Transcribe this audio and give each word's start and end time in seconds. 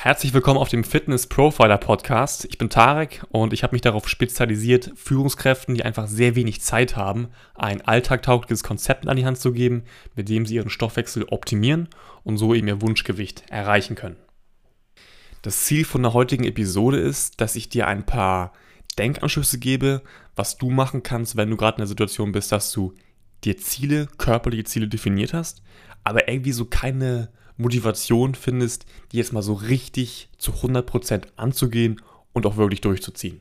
Herzlich 0.00 0.32
willkommen 0.32 0.60
auf 0.60 0.68
dem 0.68 0.84
Fitness 0.84 1.26
Profiler 1.26 1.76
Podcast. 1.76 2.44
Ich 2.44 2.56
bin 2.56 2.70
Tarek 2.70 3.24
und 3.30 3.52
ich 3.52 3.64
habe 3.64 3.74
mich 3.74 3.82
darauf 3.82 4.08
spezialisiert, 4.08 4.92
Führungskräften, 4.94 5.74
die 5.74 5.84
einfach 5.84 6.06
sehr 6.06 6.36
wenig 6.36 6.60
Zeit 6.60 6.94
haben, 6.94 7.30
ein 7.56 7.80
alltagtaugliches 7.80 8.62
Konzept 8.62 9.08
an 9.08 9.16
die 9.16 9.26
Hand 9.26 9.40
zu 9.40 9.52
geben, 9.52 9.82
mit 10.14 10.28
dem 10.28 10.46
sie 10.46 10.54
ihren 10.54 10.70
Stoffwechsel 10.70 11.24
optimieren 11.24 11.88
und 12.22 12.38
so 12.38 12.54
eben 12.54 12.68
ihr 12.68 12.80
Wunschgewicht 12.80 13.42
erreichen 13.50 13.96
können. 13.96 14.14
Das 15.42 15.64
Ziel 15.64 15.84
von 15.84 16.04
der 16.04 16.12
heutigen 16.12 16.44
Episode 16.44 16.98
ist, 16.98 17.40
dass 17.40 17.56
ich 17.56 17.68
dir 17.68 17.88
ein 17.88 18.06
paar 18.06 18.52
Denkanschlüsse 18.98 19.58
gebe, 19.58 20.02
was 20.36 20.58
du 20.58 20.70
machen 20.70 21.02
kannst, 21.02 21.36
wenn 21.36 21.50
du 21.50 21.56
gerade 21.56 21.78
in 21.78 21.80
der 21.80 21.88
Situation 21.88 22.30
bist, 22.30 22.52
dass 22.52 22.70
du 22.70 22.94
dir 23.42 23.56
Ziele, 23.56 24.06
körperliche 24.16 24.62
Ziele 24.62 24.86
definiert 24.86 25.34
hast, 25.34 25.60
aber 26.04 26.28
irgendwie 26.28 26.52
so 26.52 26.66
keine 26.66 27.32
Motivation 27.58 28.34
findest, 28.34 28.86
die 29.12 29.18
jetzt 29.18 29.32
mal 29.32 29.42
so 29.42 29.52
richtig 29.52 30.30
zu 30.38 30.52
100% 30.52 31.26
anzugehen 31.36 32.00
und 32.32 32.46
auch 32.46 32.56
wirklich 32.56 32.80
durchzuziehen. 32.80 33.40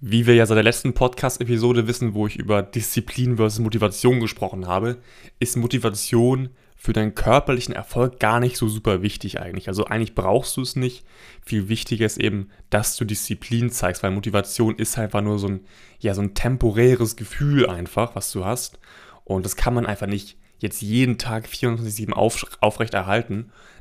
Wie 0.00 0.26
wir 0.26 0.36
ja 0.36 0.46
seit 0.46 0.54
der 0.54 0.62
letzten 0.62 0.94
Podcast-Episode 0.94 1.88
wissen, 1.88 2.14
wo 2.14 2.28
ich 2.28 2.36
über 2.36 2.62
Disziplin 2.62 3.36
versus 3.36 3.58
Motivation 3.58 4.20
gesprochen 4.20 4.68
habe, 4.68 4.98
ist 5.40 5.56
Motivation 5.56 6.50
für 6.76 6.92
deinen 6.92 7.16
körperlichen 7.16 7.74
Erfolg 7.74 8.20
gar 8.20 8.38
nicht 8.38 8.56
so 8.56 8.68
super 8.68 9.02
wichtig 9.02 9.40
eigentlich. 9.40 9.66
Also 9.66 9.86
eigentlich 9.86 10.14
brauchst 10.14 10.56
du 10.56 10.62
es 10.62 10.76
nicht. 10.76 11.04
Viel 11.44 11.68
wichtiger 11.68 12.06
ist 12.06 12.20
eben, 12.20 12.50
dass 12.70 12.96
du 12.96 13.04
Disziplin 13.04 13.70
zeigst, 13.70 14.04
weil 14.04 14.12
Motivation 14.12 14.76
ist 14.76 14.96
einfach 14.96 15.20
nur 15.20 15.40
so 15.40 15.48
ein, 15.48 15.60
ja, 15.98 16.14
so 16.14 16.22
ein 16.22 16.34
temporäres 16.34 17.16
Gefühl 17.16 17.68
einfach, 17.68 18.14
was 18.14 18.30
du 18.30 18.44
hast. 18.44 18.78
Und 19.24 19.44
das 19.44 19.56
kann 19.56 19.74
man 19.74 19.84
einfach 19.84 20.06
nicht 20.06 20.36
jetzt 20.60 20.80
jeden 20.80 21.18
Tag 21.18 21.46
24-7 21.46 22.12
auf, 22.12 22.46
aufrecht. 22.60 22.94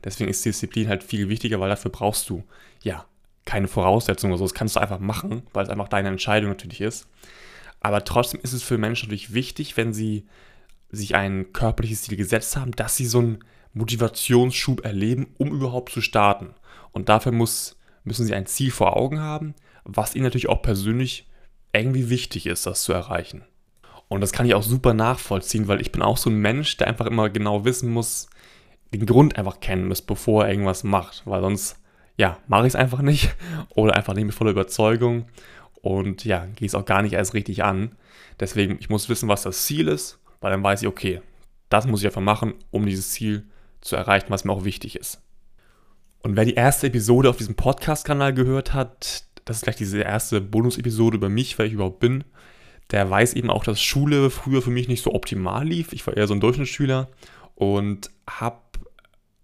Deswegen 0.04 0.32
ist 0.32 0.46
Disziplin 0.46 0.88
halt 0.90 1.04
viel 1.04 1.30
wichtiger, 1.30 1.59
weil 1.59 1.70
dafür 1.70 1.92
brauchst 1.92 2.28
du, 2.31 2.44
ja, 2.81 3.06
keine 3.48 3.67
Voraussetzungen 3.67 4.34
oder 4.34 4.40
so. 4.40 4.45
Das 4.45 4.53
kannst 4.53 4.76
du 4.76 4.80
einfach 4.80 5.00
machen, 5.00 5.44
weil 5.53 5.64
es 5.64 5.70
einfach 5.70 5.88
deine 5.88 6.09
Entscheidung 6.09 6.50
natürlich 6.50 6.81
ist. 6.81 7.08
Aber 7.80 8.03
trotzdem 8.03 8.42
ist 8.44 8.53
es 8.53 8.62
für 8.62 8.78
Menschen 8.78 9.08
natürlich 9.08 9.34
wichtig, 9.34 9.78
wenn 9.78 9.94
sie 9.94 10.28
sich 10.90 11.16
ein 11.16 11.53
körperliches 11.53 12.03
Ziel 12.03 12.18
gesetzt 12.18 12.56
haben, 12.56 12.72
dass 12.72 12.95
sie 12.95 13.06
so 13.06 13.20
einen 13.20 13.40
Motivationsschub 13.73 14.86
erleben, 14.86 15.28
um 15.38 15.52
überhaupt 15.52 15.92
zu 15.92 16.02
starten. 16.02 16.53
Und 16.92 17.09
dafür 17.09 17.31
muss, 17.31 17.78
müssen 18.03 18.25
sie 18.25 18.34
ein 18.34 18.45
Ziel 18.45 18.72
vor 18.72 18.95
Augen 18.95 19.20
haben, 19.20 19.56
was 19.84 20.16
ihnen 20.16 20.23
natürlich 20.23 20.50
auch 20.50 20.62
persönlich 20.62 21.28
irgendwie 21.73 22.09
wichtig 22.09 22.45
ist, 22.45 22.66
das 22.66 22.84
zu 22.84 22.94
erreichen. 22.94 23.44
Und 24.08 24.22
das 24.22 24.31
kann 24.31 24.45
ich 24.45 24.53
auch 24.53 24.64
super 24.64 24.94
nachvollziehen, 24.94 25.68
weil 25.68 25.81
ich 25.81 25.92
bin 25.92 26.02
auch 26.02 26.18
so 26.18 26.30
ein 26.30 26.38
Mensch, 26.38 26.78
der 26.78 26.88
einfach 26.88 27.06
immer 27.06 27.30
genau 27.30 27.66
wissen 27.66 27.90
muss, 27.90 28.30
den 28.94 29.06
Grund 29.06 29.38
einfach 29.38 29.59
kennen 29.59 29.88
muss, 29.88 30.02
bevor 30.02 30.45
er 30.45 30.52
irgendwas 30.52 30.84
macht. 30.84 31.23
Weil 31.25 31.42
sonst, 31.42 31.78
ja, 32.18 32.38
mache 32.48 32.64
ich 32.64 32.73
es 32.73 32.76
einfach 32.76 33.02
nicht 33.02 33.36
oder 33.70 33.96
einfach 33.96 34.14
nicht 34.14 34.26
mit 34.26 34.36
voller 34.36 34.52
Überzeugung 34.52 35.28
und 35.82 36.26
ja, 36.26 36.46
gehe 36.56 36.68
es 36.68 36.76
auch 36.76 36.86
gar 36.86 37.02
nicht 37.02 37.14
erst 37.14 37.34
richtig 37.34 37.64
an. 37.64 37.96
Deswegen, 38.40 38.78
ich 38.80 38.90
muss 38.90 39.09
wissen, 39.09 39.30
was 39.30 39.44
das 39.44 39.66
Ziel 39.66 39.88
ist 39.88 40.20
weil 40.40 40.52
dann 40.52 40.64
weiß 40.64 40.82
ich, 40.82 40.88
okay, 40.88 41.22
das 41.70 41.88
muss 41.88 42.02
ich 42.02 42.08
einfach 42.08 42.22
machen, 42.22 42.54
um 42.72 42.86
dieses 42.86 43.12
Ziel 43.12 43.48
zu 43.82 43.96
erreichen, 43.96 44.30
was 44.30 44.44
mir 44.44 44.54
auch 44.54 44.64
wichtig 44.64 44.96
ist. 44.96 45.22
Und 46.20 46.36
wer 46.36 46.46
die 46.46 46.56
erste 46.56 46.88
Episode 46.88 47.30
auf 47.30 47.38
diesem 47.38 47.56
Podcast-Kanal 47.56 48.34
gehört 48.34 48.74
hat, 48.74 49.26
das 49.46 49.58
ist 49.58 49.64
gleich 49.64 49.76
diese 49.76 50.02
erste 50.02 50.42
Bonus-Episode 50.42 51.18
über 51.18 51.30
mich, 51.30 51.58
wer 51.58 51.66
ich 51.66 51.74
überhaupt 51.74 52.00
bin, 52.00 52.24
der 52.92 53.09
weiß 53.09 53.34
eben 53.34 53.50
auch, 53.50 53.64
dass 53.64 53.81
Schule 53.81 54.30
früher 54.30 54.62
für 54.62 54.72
mich 54.72 54.88
nicht 54.88 55.04
so 55.04 55.14
optimal 55.14 55.68
lief. 55.68 55.94
Ich 55.94 56.06
war 56.08 56.16
eher 56.16 56.28
so 56.28 56.34
ein 56.34 56.40
Durchschnittsschüler 56.40 57.09
und 57.56 58.09
habe 58.30 58.62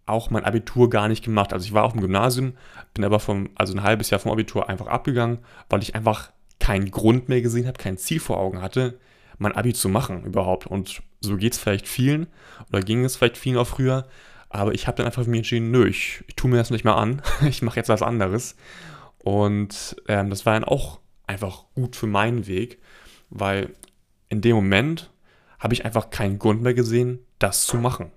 auch 0.05 0.29
mein 0.29 0.43
Abitur 0.43 0.89
gar 0.89 1.07
nicht 1.07 1.23
gemacht. 1.23 1.53
Also 1.53 1.65
ich 1.65 1.73
war 1.73 1.83
auf 1.83 1.93
dem 1.93 2.01
Gymnasium, 2.01 2.53
bin 2.93 3.05
aber 3.05 3.19
vom, 3.19 3.49
also 3.55 3.73
ein 3.73 3.83
halbes 3.83 4.09
Jahr 4.09 4.19
vom 4.19 4.31
Abitur 4.31 4.69
einfach 4.69 4.87
abgegangen, 4.87 5.39
weil 5.69 5.81
ich 5.81 5.95
einfach 5.95 6.31
keinen 6.59 6.91
Grund 6.91 7.29
mehr 7.29 7.41
gesehen 7.41 7.67
habe, 7.67 7.77
kein 7.77 7.97
Ziel 7.97 8.19
vor 8.19 8.39
Augen 8.39 8.61
hatte, 8.61 8.99
mein 9.37 9.53
Abi 9.53 9.73
zu 9.73 9.89
machen 9.89 10.23
überhaupt. 10.23 10.67
Und 10.67 11.01
so 11.19 11.37
geht 11.37 11.53
es 11.53 11.59
vielleicht 11.59 11.87
vielen 11.87 12.27
oder 12.69 12.81
ging 12.81 13.03
es 13.05 13.15
vielleicht 13.15 13.37
vielen 13.37 13.57
auch 13.57 13.67
früher. 13.67 14.07
Aber 14.49 14.73
ich 14.73 14.87
habe 14.87 14.97
dann 14.97 15.05
einfach 15.05 15.23
für 15.23 15.29
mich 15.29 15.39
entschieden, 15.39 15.71
nö, 15.71 15.87
ich, 15.87 16.23
ich 16.27 16.35
tue 16.35 16.49
mir 16.49 16.57
das 16.57 16.69
nicht 16.69 16.83
mehr 16.83 16.95
an. 16.95 17.21
ich 17.47 17.61
mache 17.61 17.77
jetzt 17.77 17.89
was 17.89 18.01
anderes. 18.01 18.55
Und 19.19 19.95
ähm, 20.07 20.29
das 20.29 20.45
war 20.45 20.53
dann 20.53 20.63
auch 20.63 20.99
einfach 21.27 21.65
gut 21.75 21.95
für 21.95 22.07
meinen 22.07 22.45
Weg, 22.45 22.79
weil 23.29 23.73
in 24.29 24.41
dem 24.41 24.55
Moment 24.55 25.11
habe 25.59 25.73
ich 25.73 25.85
einfach 25.85 26.09
keinen 26.09 26.39
Grund 26.39 26.61
mehr 26.61 26.73
gesehen, 26.73 27.19
das 27.39 27.65
zu 27.65 27.77
machen. 27.77 28.11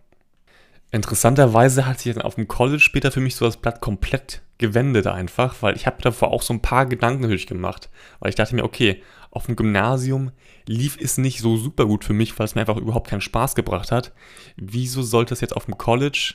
Interessanterweise 0.90 1.86
hat 1.86 2.00
sich 2.00 2.14
dann 2.14 2.22
auf 2.22 2.36
dem 2.36 2.48
College 2.48 2.80
später 2.80 3.10
für 3.10 3.20
mich 3.20 3.34
so 3.36 3.44
das 3.44 3.56
Blatt 3.56 3.80
komplett 3.80 4.42
gewendet 4.58 5.06
einfach, 5.06 5.56
weil 5.60 5.76
ich 5.76 5.86
habe 5.86 6.00
davor 6.00 6.32
auch 6.32 6.42
so 6.42 6.54
ein 6.54 6.62
paar 6.62 6.86
Gedanken 6.86 7.22
natürlich 7.22 7.46
gemacht, 7.46 7.90
weil 8.20 8.30
ich 8.30 8.36
dachte 8.36 8.54
mir, 8.54 8.64
okay, 8.64 9.02
auf 9.30 9.46
dem 9.46 9.56
Gymnasium 9.56 10.30
lief 10.66 10.96
es 10.98 11.18
nicht 11.18 11.40
so 11.40 11.56
super 11.56 11.84
gut 11.84 12.04
für 12.04 12.14
mich, 12.14 12.38
weil 12.38 12.46
es 12.46 12.54
mir 12.54 12.62
einfach 12.62 12.78
überhaupt 12.78 13.08
keinen 13.08 13.20
Spaß 13.20 13.54
gebracht 13.54 13.92
hat. 13.92 14.12
Wieso 14.56 15.02
sollte 15.02 15.34
es 15.34 15.42
jetzt 15.42 15.54
auf 15.54 15.66
dem 15.66 15.76
College 15.76 16.34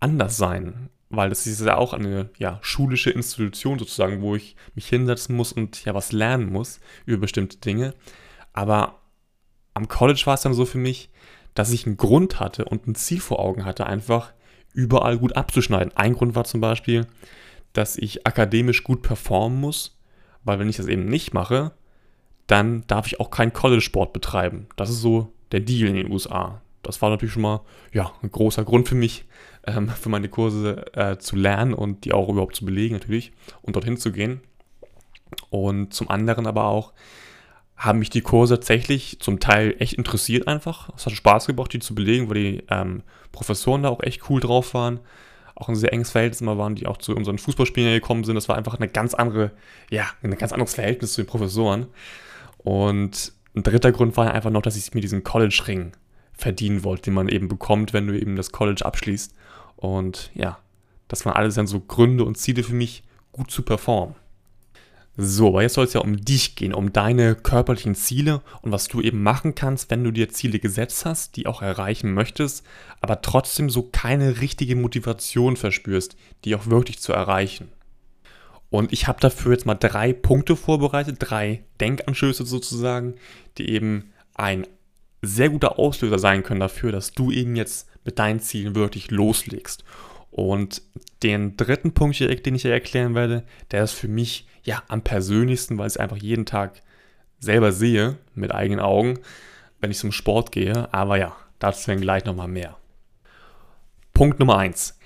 anders 0.00 0.36
sein? 0.36 0.90
Weil 1.08 1.28
das 1.28 1.46
ist 1.46 1.60
ja 1.60 1.76
auch 1.76 1.92
eine 1.92 2.30
ja, 2.38 2.58
schulische 2.62 3.10
Institution 3.10 3.78
sozusagen, 3.78 4.22
wo 4.22 4.34
ich 4.34 4.56
mich 4.74 4.88
hinsetzen 4.88 5.36
muss 5.36 5.52
und 5.52 5.84
ja 5.84 5.94
was 5.94 6.10
lernen 6.10 6.50
muss 6.50 6.80
über 7.04 7.18
bestimmte 7.18 7.58
Dinge. 7.58 7.94
Aber 8.52 9.00
am 9.74 9.86
College 9.86 10.22
war 10.24 10.34
es 10.34 10.40
dann 10.40 10.54
so 10.54 10.64
für 10.64 10.78
mich, 10.78 11.10
dass 11.56 11.72
ich 11.72 11.86
einen 11.86 11.96
Grund 11.96 12.38
hatte 12.38 12.66
und 12.66 12.86
ein 12.86 12.94
Ziel 12.94 13.18
vor 13.18 13.40
Augen 13.40 13.64
hatte, 13.64 13.86
einfach 13.86 14.32
überall 14.72 15.18
gut 15.18 15.36
abzuschneiden. 15.36 15.96
Ein 15.96 16.12
Grund 16.12 16.34
war 16.36 16.44
zum 16.44 16.60
Beispiel, 16.60 17.06
dass 17.72 17.96
ich 17.96 18.26
akademisch 18.26 18.84
gut 18.84 19.02
performen 19.02 19.58
muss, 19.58 19.98
weil 20.44 20.58
wenn 20.58 20.68
ich 20.68 20.76
das 20.76 20.86
eben 20.86 21.06
nicht 21.06 21.34
mache, 21.34 21.72
dann 22.46 22.86
darf 22.86 23.06
ich 23.06 23.20
auch 23.20 23.30
keinen 23.30 23.54
College-Sport 23.54 24.12
betreiben. 24.12 24.66
Das 24.76 24.90
ist 24.90 25.00
so 25.00 25.32
der 25.50 25.60
Deal 25.60 25.88
in 25.88 25.96
den 25.96 26.12
USA. 26.12 26.60
Das 26.82 27.00
war 27.00 27.10
natürlich 27.10 27.32
schon 27.32 27.42
mal 27.42 27.62
ja, 27.92 28.12
ein 28.22 28.30
großer 28.30 28.64
Grund 28.64 28.86
für 28.86 28.94
mich, 28.94 29.24
ähm, 29.66 29.88
für 29.88 30.10
meine 30.10 30.28
Kurse 30.28 30.84
äh, 30.94 31.16
zu 31.16 31.36
lernen 31.36 31.72
und 31.72 32.04
die 32.04 32.12
auch 32.12 32.28
überhaupt 32.28 32.54
zu 32.54 32.66
belegen 32.66 32.94
natürlich 32.94 33.32
und 33.62 33.74
dorthin 33.74 33.96
zu 33.96 34.12
gehen. 34.12 34.40
Und 35.50 35.94
zum 35.94 36.10
anderen 36.10 36.46
aber 36.46 36.66
auch 36.66 36.92
haben 37.76 37.98
mich 37.98 38.10
die 38.10 38.22
Kurse 38.22 38.54
tatsächlich 38.54 39.18
zum 39.20 39.38
Teil 39.38 39.74
echt 39.78 39.94
interessiert 39.94 40.48
einfach. 40.48 40.88
Es 40.96 41.04
hat 41.06 41.12
Spaß 41.12 41.46
gebracht, 41.46 41.72
die 41.72 41.78
zu 41.78 41.94
belegen, 41.94 42.28
weil 42.28 42.34
die 42.34 42.64
ähm, 42.70 43.02
Professoren 43.32 43.82
da 43.82 43.90
auch 43.90 44.02
echt 44.02 44.30
cool 44.30 44.40
drauf 44.40 44.72
waren. 44.74 45.00
Auch 45.54 45.68
ein 45.68 45.76
sehr 45.76 45.92
enges 45.92 46.10
Verhältnis 46.10 46.40
immer 46.40 46.58
waren, 46.58 46.74
die 46.74 46.86
auch 46.86 46.96
zu 46.96 47.14
unseren 47.14 47.38
Fußballspielen 47.38 47.92
gekommen 47.92 48.24
sind. 48.24 48.34
Das 48.34 48.48
war 48.48 48.56
einfach 48.56 48.74
eine 48.74 48.88
ganz 48.88 49.14
andere, 49.14 49.52
ja, 49.90 50.06
ein 50.22 50.36
ganz 50.36 50.52
anderes 50.52 50.74
Verhältnis 50.74 51.12
zu 51.12 51.22
den 51.22 51.28
Professoren. 51.28 51.86
Und 52.58 53.32
ein 53.54 53.62
dritter 53.62 53.92
Grund 53.92 54.16
war 54.16 54.32
einfach 54.32 54.50
noch, 54.50 54.62
dass 54.62 54.76
ich 54.76 54.94
mir 54.94 55.00
diesen 55.00 55.24
College-Ring 55.24 55.92
verdienen 56.32 56.84
wollte, 56.84 57.04
den 57.04 57.14
man 57.14 57.28
eben 57.28 57.48
bekommt, 57.48 57.92
wenn 57.92 58.06
du 58.06 58.18
eben 58.18 58.36
das 58.36 58.52
College 58.52 58.84
abschließt. 58.84 59.34
Und 59.76 60.30
ja, 60.34 60.58
das 61.08 61.24
waren 61.24 61.36
alles 61.36 61.54
dann 61.54 61.66
so 61.66 61.80
Gründe 61.80 62.24
und 62.24 62.36
Ziele 62.36 62.62
für 62.62 62.74
mich, 62.74 63.02
gut 63.32 63.50
zu 63.50 63.62
performen. 63.62 64.14
So, 65.18 65.48
aber 65.48 65.62
jetzt 65.62 65.74
soll 65.74 65.86
es 65.86 65.94
ja 65.94 66.00
um 66.00 66.18
dich 66.18 66.56
gehen, 66.56 66.74
um 66.74 66.92
deine 66.92 67.34
körperlichen 67.34 67.94
Ziele 67.94 68.42
und 68.60 68.70
was 68.70 68.88
du 68.88 69.00
eben 69.00 69.22
machen 69.22 69.54
kannst, 69.54 69.90
wenn 69.90 70.04
du 70.04 70.10
dir 70.10 70.28
Ziele 70.28 70.58
gesetzt 70.58 71.06
hast, 71.06 71.36
die 71.36 71.46
auch 71.46 71.62
erreichen 71.62 72.12
möchtest, 72.12 72.66
aber 73.00 73.22
trotzdem 73.22 73.70
so 73.70 73.82
keine 73.82 74.42
richtige 74.42 74.76
Motivation 74.76 75.56
verspürst, 75.56 76.16
die 76.44 76.54
auch 76.54 76.66
wirklich 76.66 76.98
zu 76.98 77.14
erreichen. 77.14 77.68
Und 78.68 78.92
ich 78.92 79.08
habe 79.08 79.20
dafür 79.20 79.52
jetzt 79.52 79.64
mal 79.64 79.74
drei 79.74 80.12
Punkte 80.12 80.54
vorbereitet, 80.54 81.16
drei 81.18 81.62
Denkanstöße 81.80 82.44
sozusagen, 82.44 83.14
die 83.56 83.70
eben 83.70 84.12
ein 84.34 84.66
sehr 85.22 85.48
guter 85.48 85.78
Auslöser 85.78 86.18
sein 86.18 86.42
können 86.42 86.60
dafür, 86.60 86.92
dass 86.92 87.12
du 87.12 87.30
eben 87.30 87.56
jetzt 87.56 87.88
mit 88.04 88.18
deinen 88.18 88.40
Zielen 88.40 88.74
wirklich 88.74 89.10
loslegst. 89.10 89.82
Und 90.30 90.82
den 91.22 91.56
dritten 91.56 91.92
Punkt, 91.92 92.20
den 92.20 92.54
ich 92.54 92.62
hier 92.62 92.72
erklären 92.72 93.14
werde, 93.14 93.44
der 93.70 93.84
ist 93.84 93.92
für 93.92 94.08
mich 94.08 94.46
ja 94.66 94.82
am 94.88 95.02
persönlichsten, 95.02 95.78
weil 95.78 95.86
ich 95.86 95.94
es 95.94 95.96
einfach 95.96 96.18
jeden 96.18 96.44
Tag 96.44 96.82
selber 97.38 97.72
sehe, 97.72 98.18
mit 98.34 98.54
eigenen 98.54 98.80
Augen, 98.80 99.18
wenn 99.80 99.90
ich 99.90 99.98
zum 99.98 100.12
Sport 100.12 100.52
gehe. 100.52 100.92
Aber 100.92 101.16
ja, 101.16 101.34
dazu 101.58 101.90
dann 101.90 102.00
gleich 102.00 102.24
nochmal 102.24 102.48
mehr. 102.48 102.76
Punkt 104.12 104.38
Nummer 104.38 104.58
eins 104.58 104.96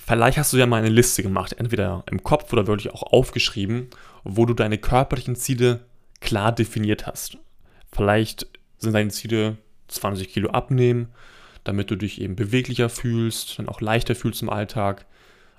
Vielleicht 0.00 0.38
hast 0.38 0.52
du 0.52 0.56
ja 0.56 0.66
mal 0.66 0.78
eine 0.78 0.88
Liste 0.88 1.22
gemacht, 1.22 1.52
entweder 1.52 2.04
im 2.10 2.22
Kopf 2.22 2.52
oder 2.52 2.66
wirklich 2.66 2.92
auch 2.92 3.02
aufgeschrieben, 3.02 3.88
wo 4.24 4.46
du 4.46 4.54
deine 4.54 4.78
körperlichen 4.78 5.36
Ziele 5.36 5.80
klar 6.20 6.52
definiert 6.52 7.06
hast. 7.06 7.36
Vielleicht 7.92 8.46
sind 8.78 8.94
deine 8.94 9.10
Ziele 9.10 9.58
20 9.88 10.28
Kilo 10.32 10.50
abnehmen, 10.50 11.08
damit 11.64 11.90
du 11.90 11.96
dich 11.96 12.20
eben 12.20 12.34
beweglicher 12.34 12.88
fühlst, 12.88 13.58
dann 13.58 13.68
auch 13.68 13.82
leichter 13.82 14.14
fühlst 14.14 14.40
im 14.40 14.48
Alltag, 14.48 15.04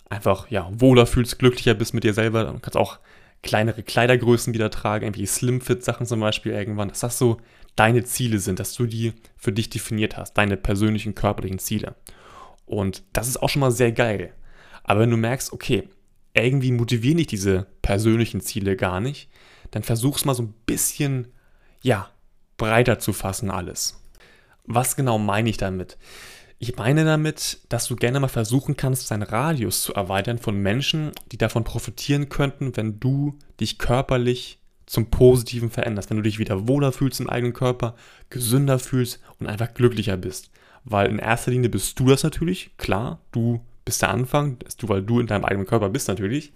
einfach 0.09 0.49
ja 0.49 0.67
wohler 0.71 1.05
fühlst, 1.05 1.37
glücklicher 1.37 1.75
bist 1.75 1.93
mit 1.93 2.03
dir 2.03 2.15
selber. 2.15 2.45
Du 2.45 2.59
kannst 2.59 2.77
auch 2.77 2.97
kleinere 3.43 3.83
Kleidergrößen 3.83 4.53
wieder 4.53 4.69
tragen, 4.69 5.05
irgendwie 5.05 5.25
Slimfit-Sachen 5.25 6.05
zum 6.05 6.19
Beispiel 6.19 6.51
irgendwann, 6.51 6.89
dass 6.89 6.99
das 6.99 7.17
so 7.17 7.37
deine 7.75 8.03
Ziele 8.03 8.39
sind, 8.39 8.59
dass 8.59 8.73
du 8.73 8.85
die 8.85 9.13
für 9.37 9.51
dich 9.51 9.69
definiert 9.69 10.17
hast, 10.17 10.33
deine 10.33 10.57
persönlichen 10.57 11.15
körperlichen 11.15 11.59
Ziele. 11.59 11.95
Und 12.65 13.03
das 13.13 13.27
ist 13.27 13.41
auch 13.41 13.49
schon 13.49 13.61
mal 13.61 13.71
sehr 13.71 13.91
geil. 13.91 14.33
Aber 14.83 15.01
wenn 15.01 15.09
du 15.09 15.17
merkst, 15.17 15.53
okay, 15.53 15.89
irgendwie 16.33 16.71
motivieren 16.71 17.17
dich 17.17 17.27
diese 17.27 17.67
persönlichen 17.81 18.41
Ziele 18.41 18.75
gar 18.75 18.99
nicht, 18.99 19.29
dann 19.71 19.83
versuch's 19.83 20.25
mal 20.25 20.35
so 20.35 20.43
ein 20.43 20.53
bisschen, 20.65 21.27
ja, 21.81 22.09
breiter 22.57 22.99
zu 22.99 23.13
fassen 23.13 23.49
alles. 23.49 24.01
Was 24.65 24.95
genau 24.95 25.17
meine 25.17 25.49
ich 25.49 25.57
damit? 25.57 25.97
Ich 26.63 26.75
meine 26.75 27.05
damit, 27.05 27.57
dass 27.69 27.87
du 27.87 27.95
gerne 27.95 28.19
mal 28.19 28.27
versuchen 28.27 28.77
kannst, 28.77 29.09
deinen 29.09 29.23
Radius 29.23 29.81
zu 29.81 29.95
erweitern 29.95 30.37
von 30.37 30.55
Menschen, 30.55 31.11
die 31.31 31.39
davon 31.39 31.63
profitieren 31.63 32.29
könnten, 32.29 32.77
wenn 32.77 32.99
du 32.99 33.39
dich 33.59 33.79
körperlich 33.79 34.59
zum 34.85 35.09
Positiven 35.09 35.71
veränderst, 35.71 36.11
wenn 36.11 36.17
du 36.17 36.23
dich 36.23 36.37
wieder 36.37 36.67
wohler 36.67 36.91
fühlst 36.91 37.19
im 37.19 37.31
eigenen 37.31 37.53
Körper, 37.53 37.95
gesünder 38.29 38.77
fühlst 38.77 39.19
und 39.39 39.47
einfach 39.47 39.73
glücklicher 39.73 40.17
bist. 40.17 40.51
Weil 40.83 41.09
in 41.09 41.17
erster 41.17 41.49
Linie 41.49 41.69
bist 41.69 41.99
du 41.99 42.05
das 42.05 42.21
natürlich, 42.21 42.77
klar, 42.77 43.19
du 43.31 43.65
bist 43.83 44.03
der 44.03 44.11
Anfang, 44.11 44.57
du, 44.77 44.87
weil 44.87 45.01
du 45.01 45.19
in 45.19 45.25
deinem 45.25 45.45
eigenen 45.45 45.65
Körper 45.65 45.89
bist 45.89 46.09
natürlich, 46.09 46.53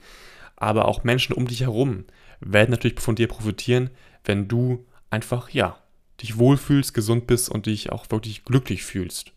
aber 0.55 0.87
auch 0.87 1.03
Menschen 1.03 1.33
um 1.33 1.47
dich 1.47 1.61
herum 1.61 2.05
werden 2.41 2.69
natürlich 2.69 2.99
von 2.99 3.15
dir 3.15 3.27
profitieren, 3.27 3.89
wenn 4.23 4.47
du 4.47 4.85
einfach, 5.09 5.49
ja, 5.49 5.79
dich 6.21 6.37
wohlfühlst, 6.37 6.93
gesund 6.93 7.25
bist 7.25 7.49
und 7.49 7.65
dich 7.65 7.91
auch 7.91 8.11
wirklich 8.11 8.45
glücklich 8.45 8.83
fühlst. 8.83 9.31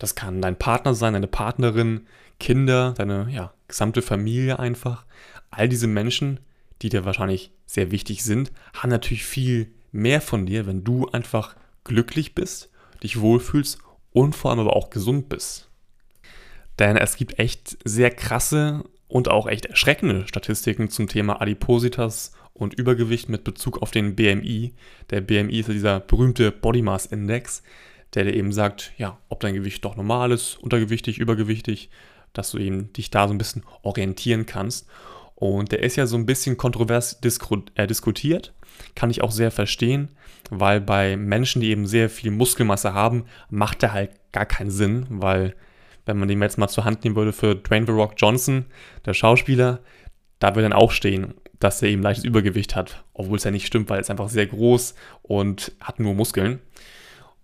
Das 0.00 0.14
kann 0.14 0.40
dein 0.40 0.56
Partner 0.56 0.94
sein, 0.94 1.12
deine 1.12 1.28
Partnerin, 1.28 2.06
Kinder, 2.40 2.94
deine 2.96 3.28
ja, 3.30 3.52
gesamte 3.68 4.02
Familie 4.02 4.58
einfach. 4.58 5.04
All 5.50 5.68
diese 5.68 5.86
Menschen, 5.86 6.40
die 6.82 6.88
dir 6.88 7.04
wahrscheinlich 7.04 7.52
sehr 7.66 7.90
wichtig 7.92 8.24
sind, 8.24 8.50
haben 8.74 8.88
natürlich 8.88 9.24
viel 9.24 9.70
mehr 9.92 10.22
von 10.22 10.46
dir, 10.46 10.66
wenn 10.66 10.84
du 10.84 11.06
einfach 11.08 11.54
glücklich 11.84 12.34
bist, 12.34 12.70
dich 13.02 13.20
wohlfühlst 13.20 13.78
und 14.12 14.34
vor 14.34 14.50
allem 14.50 14.60
aber 14.60 14.74
auch 14.74 14.88
gesund 14.88 15.28
bist. 15.28 15.68
Denn 16.78 16.96
es 16.96 17.16
gibt 17.16 17.38
echt 17.38 17.76
sehr 17.84 18.10
krasse 18.10 18.84
und 19.06 19.28
auch 19.28 19.46
echt 19.46 19.66
erschreckende 19.66 20.26
Statistiken 20.26 20.88
zum 20.88 21.08
Thema 21.08 21.42
Adipositas 21.42 22.32
und 22.54 22.72
Übergewicht 22.72 23.28
mit 23.28 23.44
Bezug 23.44 23.82
auf 23.82 23.90
den 23.90 24.16
BMI. 24.16 24.72
Der 25.10 25.20
BMI 25.20 25.60
ist 25.60 25.68
ja 25.68 25.74
dieser 25.74 26.00
berühmte 26.00 26.52
Body 26.52 26.80
Mass 26.80 27.04
Index, 27.04 27.62
der 28.14 28.24
dir 28.24 28.34
eben 28.34 28.52
sagt, 28.52 28.92
ja, 28.96 29.18
ob 29.28 29.40
dein 29.40 29.54
Gewicht 29.54 29.84
doch 29.84 29.96
normal 29.96 30.32
ist, 30.32 30.56
untergewichtig, 30.56 31.18
übergewichtig, 31.18 31.90
dass 32.32 32.50
du 32.50 32.58
eben 32.58 32.92
dich 32.92 33.10
da 33.10 33.26
so 33.26 33.34
ein 33.34 33.38
bisschen 33.38 33.64
orientieren 33.82 34.46
kannst. 34.46 34.88
Und 35.34 35.72
der 35.72 35.82
ist 35.82 35.96
ja 35.96 36.06
so 36.06 36.16
ein 36.16 36.26
bisschen 36.26 36.56
kontrovers 36.56 37.20
äh, 37.74 37.86
diskutiert, 37.86 38.52
kann 38.94 39.10
ich 39.10 39.22
auch 39.22 39.30
sehr 39.30 39.50
verstehen, 39.50 40.10
weil 40.50 40.80
bei 40.80 41.16
Menschen, 41.16 41.62
die 41.62 41.70
eben 41.70 41.86
sehr 41.86 42.10
viel 42.10 42.30
Muskelmasse 42.30 42.92
haben, 42.94 43.24
macht 43.48 43.82
der 43.82 43.92
halt 43.92 44.10
gar 44.32 44.46
keinen 44.46 44.70
Sinn, 44.70 45.06
weil 45.08 45.54
wenn 46.06 46.18
man 46.18 46.28
den 46.28 46.42
jetzt 46.42 46.58
mal 46.58 46.68
zur 46.68 46.84
Hand 46.84 47.04
nehmen 47.04 47.16
würde 47.16 47.32
für 47.32 47.54
Dwayne 47.54 47.86
The 47.86 47.92
Rock 47.92 48.14
Johnson, 48.16 48.66
der 49.06 49.14
Schauspieler, 49.14 49.80
da 50.38 50.54
würde 50.54 50.68
dann 50.68 50.72
auch 50.72 50.90
stehen, 50.90 51.34
dass 51.58 51.82
er 51.82 51.90
eben 51.90 52.02
leichtes 52.02 52.24
Übergewicht 52.24 52.74
hat, 52.74 53.04
obwohl 53.12 53.36
es 53.36 53.44
ja 53.44 53.50
nicht 53.50 53.66
stimmt, 53.66 53.88
weil 53.88 53.98
er 53.98 54.00
ist 54.00 54.10
einfach 54.10 54.28
sehr 54.28 54.46
groß 54.46 54.94
und 55.22 55.72
hat 55.80 56.00
nur 56.00 56.14
Muskeln. 56.14 56.60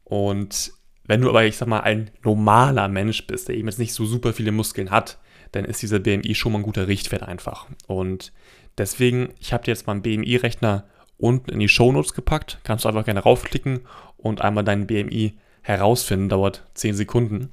Und 0.08 0.72
wenn 1.04 1.20
du 1.20 1.28
aber, 1.28 1.44
ich 1.44 1.56
sag 1.56 1.66
mal, 1.66 1.80
ein 1.80 2.10
normaler 2.22 2.88
Mensch 2.88 3.26
bist, 3.26 3.48
der 3.48 3.56
eben 3.56 3.66
jetzt 3.66 3.78
nicht 3.78 3.92
so 3.92 4.06
super 4.06 4.32
viele 4.32 4.52
Muskeln 4.52 4.90
hat, 4.90 5.18
dann 5.50 5.64
ist 5.64 5.82
dieser 5.82 5.98
BMI 5.98 6.34
schon 6.34 6.52
mal 6.52 6.60
ein 6.60 6.64
guter 6.64 6.86
Richtwert 6.86 7.22
einfach. 7.22 7.66
Und 7.88 8.32
deswegen, 8.78 9.30
ich 9.40 9.52
habe 9.52 9.64
dir 9.64 9.72
jetzt 9.72 9.86
mal 9.86 9.94
einen 9.94 10.02
BMI-Rechner 10.02 10.84
unten 11.18 11.50
in 11.50 11.58
die 11.58 11.68
Shownotes 11.68 12.14
gepackt. 12.14 12.60
Kannst 12.62 12.84
du 12.84 12.88
einfach 12.88 13.04
gerne 13.04 13.20
raufklicken 13.20 13.80
und 14.16 14.42
einmal 14.42 14.62
deinen 14.62 14.86
BMI 14.86 15.38
herausfinden. 15.62 16.28
Dauert 16.28 16.64
10 16.74 16.94
Sekunden. 16.94 17.50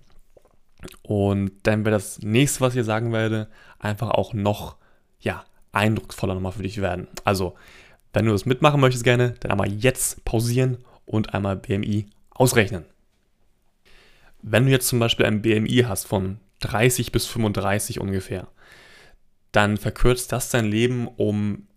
Und 1.01 1.51
dann 1.63 1.85
wäre 1.85 1.95
das 1.95 2.19
nächste, 2.19 2.61
was 2.61 2.73
ich 2.73 2.77
hier 2.77 2.83
sagen 2.83 3.13
werde, 3.13 3.47
einfach 3.79 4.11
auch 4.11 4.33
noch, 4.33 4.75
ja, 5.19 5.43
eindrucksvoller 5.71 6.35
nochmal 6.35 6.51
für 6.51 6.63
dich 6.63 6.81
werden. 6.81 7.07
Also, 7.23 7.55
wenn 8.11 8.25
du 8.25 8.31
das 8.31 8.45
mitmachen 8.45 8.79
möchtest 8.79 9.03
gerne, 9.03 9.35
dann 9.39 9.51
einmal 9.51 9.71
jetzt 9.71 10.23
pausieren 10.23 10.77
und 11.05 11.33
einmal 11.33 11.55
BMI 11.55 12.05
ausrechnen. 12.35 12.85
Wenn 14.41 14.65
du 14.65 14.71
jetzt 14.71 14.87
zum 14.87 14.99
Beispiel 14.99 15.25
ein 15.25 15.41
BMI 15.41 15.85
hast 15.87 16.05
von 16.05 16.39
30 16.59 17.11
bis 17.11 17.25
35 17.27 17.99
ungefähr, 17.99 18.47
dann 19.51 19.77
verkürzt 19.77 20.31
das 20.31 20.49
dein 20.49 20.65
Leben 20.65 21.07
um 21.07 21.67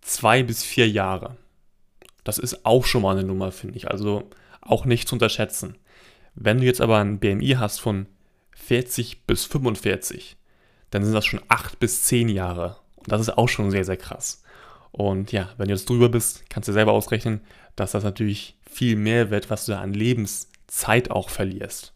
zwei 0.00 0.42
bis 0.42 0.62
vier 0.62 0.88
Jahre. 0.88 1.36
Das 2.24 2.38
ist 2.38 2.66
auch 2.66 2.84
schon 2.84 3.02
mal 3.02 3.16
eine 3.16 3.26
Nummer, 3.26 3.52
finde 3.52 3.76
ich. 3.76 3.90
Also 3.90 4.28
auch 4.60 4.84
nicht 4.84 5.08
zu 5.08 5.14
unterschätzen. 5.14 5.76
Wenn 6.34 6.58
du 6.58 6.64
jetzt 6.64 6.80
aber 6.80 6.98
ein 6.98 7.18
BMI 7.18 7.56
hast 7.58 7.80
von 7.80 8.06
40 8.56 9.26
bis 9.26 9.44
45, 9.44 10.36
dann 10.90 11.04
sind 11.04 11.14
das 11.14 11.24
schon 11.24 11.40
8 11.48 11.78
bis 11.78 12.04
10 12.04 12.28
Jahre. 12.28 12.76
Und 12.96 13.12
das 13.12 13.20
ist 13.20 13.38
auch 13.38 13.48
schon 13.48 13.70
sehr, 13.70 13.84
sehr 13.84 13.96
krass. 13.96 14.42
Und 14.90 15.30
ja, 15.32 15.50
wenn 15.56 15.68
du 15.68 15.74
jetzt 15.74 15.88
drüber 15.88 16.08
bist, 16.08 16.48
kannst 16.50 16.68
du 16.68 16.72
selber 16.72 16.92
ausrechnen, 16.92 17.40
dass 17.76 17.92
das 17.92 18.02
natürlich 18.02 18.55
viel 18.76 18.96
mehr 18.96 19.30
wird, 19.30 19.48
was 19.48 19.64
du 19.64 19.72
da 19.72 19.80
an 19.80 19.94
Lebenszeit 19.94 21.10
auch 21.10 21.30
verlierst. 21.30 21.94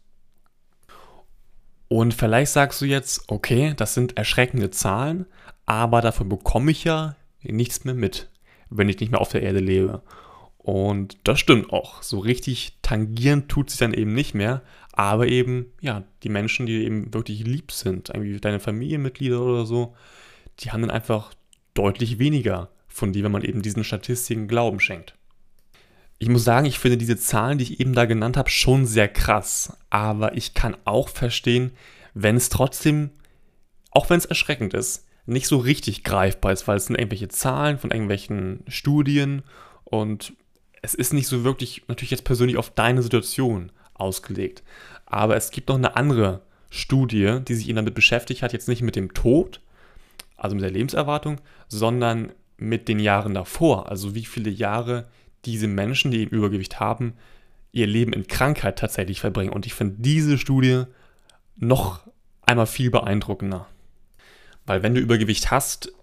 Und 1.87 2.13
vielleicht 2.13 2.51
sagst 2.51 2.81
du 2.81 2.85
jetzt, 2.85 3.25
okay, 3.27 3.73
das 3.75 3.93
sind 3.93 4.17
erschreckende 4.17 4.71
Zahlen, 4.71 5.25
aber 5.65 6.01
davon 6.01 6.29
bekomme 6.29 6.71
ich 6.71 6.83
ja 6.83 7.15
nichts 7.43 7.83
mehr 7.83 7.93
mit, 7.93 8.29
wenn 8.69 8.89
ich 8.89 8.99
nicht 8.99 9.11
mehr 9.11 9.21
auf 9.21 9.29
der 9.29 9.43
Erde 9.43 9.59
lebe. 9.59 10.01
Und 10.57 11.17
das 11.23 11.39
stimmt 11.39 11.71
auch. 11.71 12.01
So 12.01 12.19
richtig 12.19 12.77
tangieren 12.81 13.47
tut 13.47 13.69
sich 13.69 13.79
dann 13.79 13.93
eben 13.93 14.13
nicht 14.13 14.33
mehr. 14.33 14.61
Aber 14.93 15.27
eben, 15.27 15.67
ja, 15.81 16.03
die 16.23 16.29
Menschen, 16.29 16.65
die 16.65 16.83
eben 16.83 17.13
wirklich 17.13 17.43
lieb 17.43 17.71
sind, 17.71 18.09
irgendwie 18.09 18.39
deine 18.39 18.59
Familienmitglieder 18.59 19.41
oder 19.41 19.65
so, 19.65 19.95
die 20.59 20.71
haben 20.71 20.81
dann 20.81 20.91
einfach 20.91 21.33
deutlich 21.73 22.19
weniger 22.19 22.69
von 22.87 23.13
dir, 23.13 23.23
wenn 23.23 23.31
man 23.31 23.43
eben 23.43 23.61
diesen 23.61 23.83
Statistiken 23.83 24.47
Glauben 24.47 24.79
schenkt. 24.79 25.15
Ich 26.21 26.29
muss 26.29 26.43
sagen, 26.43 26.67
ich 26.67 26.77
finde 26.77 26.99
diese 26.99 27.17
Zahlen, 27.17 27.57
die 27.57 27.63
ich 27.63 27.79
eben 27.79 27.93
da 27.93 28.05
genannt 28.05 28.37
habe, 28.37 28.51
schon 28.51 28.85
sehr 28.85 29.07
krass. 29.07 29.75
Aber 29.89 30.37
ich 30.37 30.53
kann 30.53 30.77
auch 30.85 31.09
verstehen, 31.09 31.71
wenn 32.13 32.35
es 32.35 32.49
trotzdem, 32.49 33.09
auch 33.89 34.11
wenn 34.11 34.19
es 34.19 34.27
erschreckend 34.27 34.75
ist, 34.75 35.07
nicht 35.25 35.47
so 35.47 35.57
richtig 35.57 36.03
greifbar 36.03 36.51
ist, 36.51 36.67
weil 36.67 36.77
es 36.77 36.85
sind 36.85 36.95
irgendwelche 36.95 37.29
Zahlen 37.29 37.79
von 37.79 37.89
irgendwelchen 37.89 38.63
Studien 38.67 39.41
und 39.83 40.33
es 40.83 40.93
ist 40.93 41.11
nicht 41.11 41.25
so 41.25 41.43
wirklich 41.43 41.85
natürlich 41.87 42.11
jetzt 42.11 42.23
persönlich 42.23 42.57
auf 42.57 42.69
deine 42.69 43.01
Situation 43.01 43.71
ausgelegt. 43.95 44.61
Aber 45.07 45.35
es 45.35 45.49
gibt 45.49 45.69
noch 45.69 45.77
eine 45.77 45.95
andere 45.95 46.43
Studie, 46.69 47.39
die 47.47 47.55
sich 47.55 47.67
eben 47.67 47.77
damit 47.77 47.95
beschäftigt 47.95 48.43
hat, 48.43 48.53
jetzt 48.53 48.67
nicht 48.67 48.83
mit 48.83 48.95
dem 48.95 49.15
Tod, 49.15 49.59
also 50.37 50.55
mit 50.55 50.63
der 50.63 50.69
Lebenserwartung, 50.69 51.41
sondern 51.67 52.31
mit 52.57 52.87
den 52.87 52.99
Jahren 52.99 53.33
davor. 53.33 53.89
Also 53.89 54.13
wie 54.13 54.25
viele 54.25 54.51
Jahre 54.51 55.07
diese 55.45 55.67
Menschen, 55.67 56.11
die 56.11 56.21
eben 56.21 56.35
Übergewicht 56.35 56.79
haben, 56.79 57.13
ihr 57.71 57.87
Leben 57.87 58.13
in 58.13 58.27
Krankheit 58.27 58.77
tatsächlich 58.77 59.19
verbringen. 59.19 59.53
Und 59.53 59.65
ich 59.65 59.73
finde 59.73 59.95
diese 59.99 60.37
Studie 60.37 60.83
noch 61.55 62.01
einmal 62.41 62.67
viel 62.67 62.91
beeindruckender. 62.91 63.67
Weil 64.65 64.83
wenn 64.83 64.95
du 64.95 65.01
Übergewicht 65.01 65.51
hast, 65.51 65.93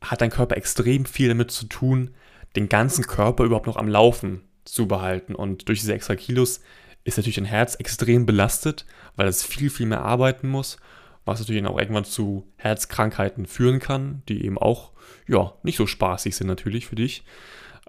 hat 0.00 0.20
dein 0.20 0.30
Körper 0.30 0.56
extrem 0.56 1.04
viel 1.04 1.28
damit 1.28 1.50
zu 1.50 1.66
tun, 1.66 2.14
den 2.56 2.68
ganzen 2.68 3.06
Körper 3.06 3.44
überhaupt 3.44 3.66
noch 3.66 3.76
am 3.76 3.88
Laufen 3.88 4.42
zu 4.64 4.86
behalten. 4.86 5.34
Und 5.34 5.68
durch 5.68 5.80
diese 5.80 5.94
extra 5.94 6.16
Kilos 6.16 6.60
ist 7.04 7.16
natürlich 7.16 7.36
dein 7.36 7.44
Herz 7.44 7.74
extrem 7.74 8.26
belastet, 8.26 8.86
weil 9.16 9.28
es 9.28 9.44
viel, 9.44 9.70
viel 9.70 9.86
mehr 9.86 10.02
arbeiten 10.02 10.48
muss, 10.48 10.78
was 11.24 11.40
natürlich 11.40 11.64
auch 11.66 11.78
irgendwann 11.78 12.04
zu 12.04 12.46
Herzkrankheiten 12.56 13.46
führen 13.46 13.78
kann, 13.78 14.22
die 14.28 14.44
eben 14.44 14.58
auch 14.58 14.92
ja, 15.26 15.54
nicht 15.62 15.76
so 15.76 15.86
spaßig 15.86 16.34
sind 16.34 16.46
natürlich 16.46 16.86
für 16.86 16.96
dich. 16.96 17.24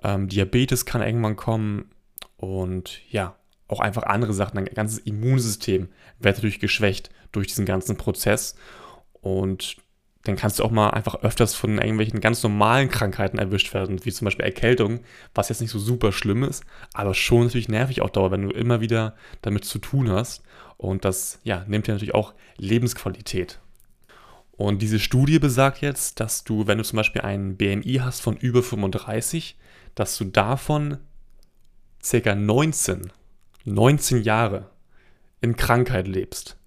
Ähm, 0.03 0.27
Diabetes 0.27 0.86
kann 0.86 1.01
irgendwann 1.01 1.36
kommen 1.36 1.91
und 2.38 3.01
ja, 3.10 3.36
auch 3.67 3.79
einfach 3.79 4.03
andere 4.03 4.34
Sachen. 4.34 4.55
Dein 4.55 4.65
ganzes 4.65 5.00
Immunsystem 5.00 5.89
wird 6.20 6.38
natürlich 6.38 6.60
geschwächt 6.60 7.10
durch 7.31 7.48
diesen 7.48 7.65
ganzen 7.65 7.98
Prozess. 7.98 8.55
Und 9.22 9.77
dann 10.24 10.36
kannst 10.36 10.60
du 10.60 10.63
auch 10.63 10.72
mal 10.72 10.91
einfach 10.91 11.15
öfters 11.24 11.55
von 11.55 11.77
irgendwelchen 11.77 12.20
ganz 12.20 12.43
normalen 12.43 12.89
Krankheiten 12.89 13.39
erwischt 13.39 13.74
werden, 13.74 14.03
wie 14.05 14.12
zum 14.12 14.25
Beispiel 14.25 14.46
Erkältung, 14.46 15.00
was 15.34 15.50
jetzt 15.50 15.62
nicht 15.62 15.72
so 15.72 15.79
super 15.79 16.12
schlimm 16.12 16.43
ist, 16.43 16.63
aber 16.93 17.13
schon 17.13 17.46
natürlich 17.46 17.70
nervig 17.70 18.01
auch 18.01 18.10
dauert, 18.10 18.31
wenn 18.31 18.48
du 18.48 18.51
immer 18.51 18.81
wieder 18.81 19.15
damit 19.41 19.65
zu 19.65 19.79
tun 19.79 20.12
hast. 20.12 20.43
Und 20.77 21.05
das 21.05 21.39
ja, 21.43 21.63
nimmt 21.67 21.88
dir 21.88 21.93
natürlich 21.93 22.13
auch 22.15 22.34
Lebensqualität. 22.58 23.60
Und 24.51 24.81
diese 24.81 25.00
Studie 25.00 25.39
besagt 25.39 25.81
jetzt, 25.81 26.20
dass 26.20 26.43
du, 26.43 26.67
wenn 26.67 26.77
du 26.77 26.84
zum 26.84 26.98
Beispiel 26.98 27.22
einen 27.22 27.58
BMI 27.58 28.01
hast 28.03 28.22
von 28.22 28.38
über 28.38 28.62
35, 28.62 29.58
dass 29.95 30.17
du 30.17 30.25
davon 30.25 30.98
circa 32.03 32.36
19, 32.36 33.12
19 33.65 34.24
Jahre 34.24 34.69
in 35.41 35.55
Krankheit 35.55 36.07
lebst. 36.07 36.57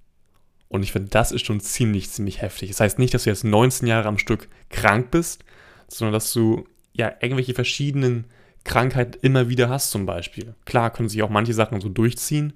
Und 0.69 0.83
ich 0.83 0.93
finde, 0.93 1.11
das 1.11 1.31
ist 1.31 1.47
schon 1.47 1.61
ziemlich, 1.61 2.11
ziemlich 2.11 2.43
heftig. 2.43 2.71
Das 2.71 2.81
heißt 2.81 2.99
nicht, 2.99 3.15
dass 3.15 3.25
du 3.25 3.31
jetzt 3.31 3.45
19 3.45 3.87
Jahre 3.87 4.09
am 4.09 4.19
Stück 4.19 4.49
krank 4.71 5.11
bist, 5.11 5.45
sondern 5.89 6.13
dass 6.13 6.33
du 6.33 6.67
ja 6.93 7.13
irgendwelche 7.21 7.55
verschiedenen 7.55 8.25
Krankheit 8.65 9.17
immer 9.17 9.49
wieder 9.49 9.69
hast 9.69 9.91
zum 9.91 10.07
Beispiel. 10.07 10.55
Klar 10.65 10.91
können 10.91 11.09
sich 11.09 11.23
auch 11.23 11.31
manche 11.31 11.55
Sachen 11.55 11.81
so 11.81 11.89
durchziehen, 11.89 12.55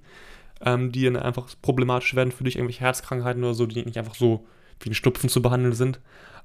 ähm, 0.61 0.91
die 0.91 1.05
dann 1.05 1.17
einfach 1.17 1.49
problematisch 1.63 2.15
werden 2.15 2.33
für 2.33 2.45
dich, 2.45 2.57
irgendwelche 2.57 2.81
Herzkrankheiten 2.81 3.45
oder 3.45 3.55
so, 3.55 3.67
die 3.67 3.85
nicht 3.85 3.99
einfach 3.99 4.15
so 4.15 4.47
wie 4.81 4.91
ein 4.91 4.95
Stupfen 4.95 5.29
zu 5.29 5.43
behandeln 5.43 5.75
sind. 5.75 6.01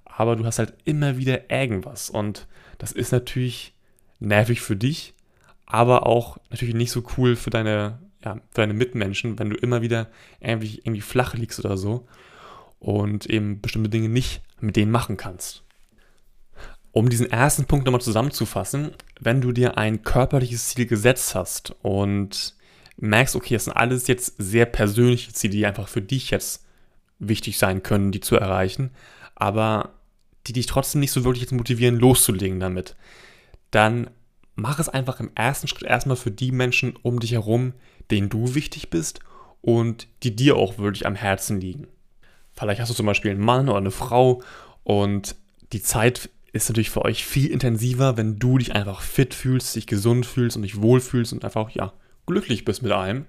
Aber 0.06 0.36
du 0.36 0.46
hast 0.46 0.60
halt 0.60 0.74
immer 0.84 1.18
wieder 1.18 1.50
irgendwas. 1.50 2.10
Und 2.10 2.48
das 2.78 2.92
ist 2.92 3.12
natürlich 3.12 3.73
nervig 4.24 4.62
für 4.62 4.76
dich, 4.76 5.14
aber 5.66 6.06
auch 6.06 6.38
natürlich 6.50 6.76
nicht 6.76 6.92
so 6.92 7.04
cool 7.18 7.36
für 7.36 7.50
deine, 7.50 8.00
ja, 8.24 8.36
für 8.52 8.62
deine 8.62 8.74
Mitmenschen, 8.74 9.38
wenn 9.40 9.50
du 9.50 9.56
immer 9.58 9.82
wieder 9.82 10.08
irgendwie, 10.40 10.80
irgendwie 10.80 11.02
flach 11.02 11.34
liegst 11.34 11.60
oder 11.60 11.78
so 11.78 12.08
und 12.80 13.26
eben 13.28 13.62
bestimmte 13.62 13.90
Dinge 13.90 14.10
nicht 14.10 14.42
mit 14.60 14.76
denen 14.76 14.92
machen 14.92 15.18
kannst. 15.18 15.64
Um 16.92 17.10
diesen 17.10 17.30
ersten 17.32 17.66
Punkt 17.66 17.86
nochmal 17.86 18.02
zusammenzufassen, 18.02 18.92
wenn 19.20 19.42
du 19.42 19.52
dir 19.52 19.78
ein 19.78 20.04
körperliches 20.04 20.70
Ziel 20.70 20.86
gesetzt 20.86 21.34
hast 21.34 21.76
und 21.82 22.56
merkst, 22.98 23.36
okay, 23.36 23.56
das 23.56 23.66
sind 23.66 23.74
alles 23.74 24.08
jetzt 24.08 24.36
sehr 24.38 24.66
persönliche 24.66 25.34
Ziele, 25.34 25.54
die 25.54 25.66
einfach 25.66 25.88
für 25.88 26.02
dich 26.02 26.30
jetzt 26.30 26.66
wichtig 27.18 27.58
sein 27.58 27.82
können, 27.82 28.12
die 28.12 28.20
zu 28.20 28.36
erreichen, 28.36 28.92
aber 29.34 29.94
die 30.46 30.54
dich 30.54 30.68
trotzdem 30.68 31.02
nicht 31.02 31.12
so 31.12 31.24
wirklich 31.24 31.42
jetzt 31.42 31.54
motivieren, 31.54 31.98
loszulegen 31.98 32.60
damit, 32.60 32.96
dann 33.76 34.10
mach 34.56 34.80
es 34.80 34.90
einfach 34.90 35.20
im 35.20 35.32
ersten 35.36 35.68
Schritt 35.68 35.84
erstmal 35.84 36.18
für 36.18 36.32
die 36.32 36.52
Menschen 36.52 36.96
um 37.02 37.20
dich 37.20 37.32
herum, 37.32 37.74
denen 38.12 38.30
du 38.30 38.56
wichtig 38.56 38.90
bist 38.90 39.20
und 39.62 40.08
die 40.24 40.36
dir 40.36 40.56
auch 40.56 40.78
wirklich 40.78 41.06
am 41.06 41.16
Herzen 41.16 41.60
liegen. 41.60 41.88
Vielleicht 42.52 42.80
hast 42.80 42.90
du 42.90 42.96
zum 42.96 43.06
Beispiel 43.06 43.32
einen 43.32 43.44
Mann 43.44 43.70
oder 43.70 43.80
eine 43.80 43.92
Frau 43.92 44.44
und 44.84 45.36
die 45.72 45.82
Zeit 45.82 46.30
ist 46.52 46.70
natürlich 46.70 46.92
für 46.92 47.04
euch 47.04 47.26
viel 47.26 47.50
intensiver, 47.50 48.16
wenn 48.16 48.38
du 48.38 48.60
dich 48.60 48.76
einfach 48.76 49.02
fit 49.02 49.34
fühlst, 49.34 49.76
dich 49.76 49.88
gesund 49.88 50.26
fühlst 50.26 50.56
und 50.56 50.62
dich 50.62 50.80
wohlfühlst 50.82 51.34
und 51.34 51.44
einfach, 51.44 51.72
ja, 51.72 51.94
glücklich 52.28 52.64
bist 52.64 52.84
mit 52.84 52.92
allem. 52.92 53.26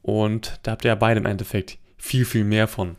Und 0.00 0.58
da 0.62 0.72
habt 0.72 0.84
ihr 0.84 0.88
ja 0.88 0.94
beide 0.94 1.20
im 1.20 1.26
Endeffekt 1.26 1.78
viel, 1.98 2.24
viel 2.24 2.44
mehr 2.44 2.66
von. 2.66 2.96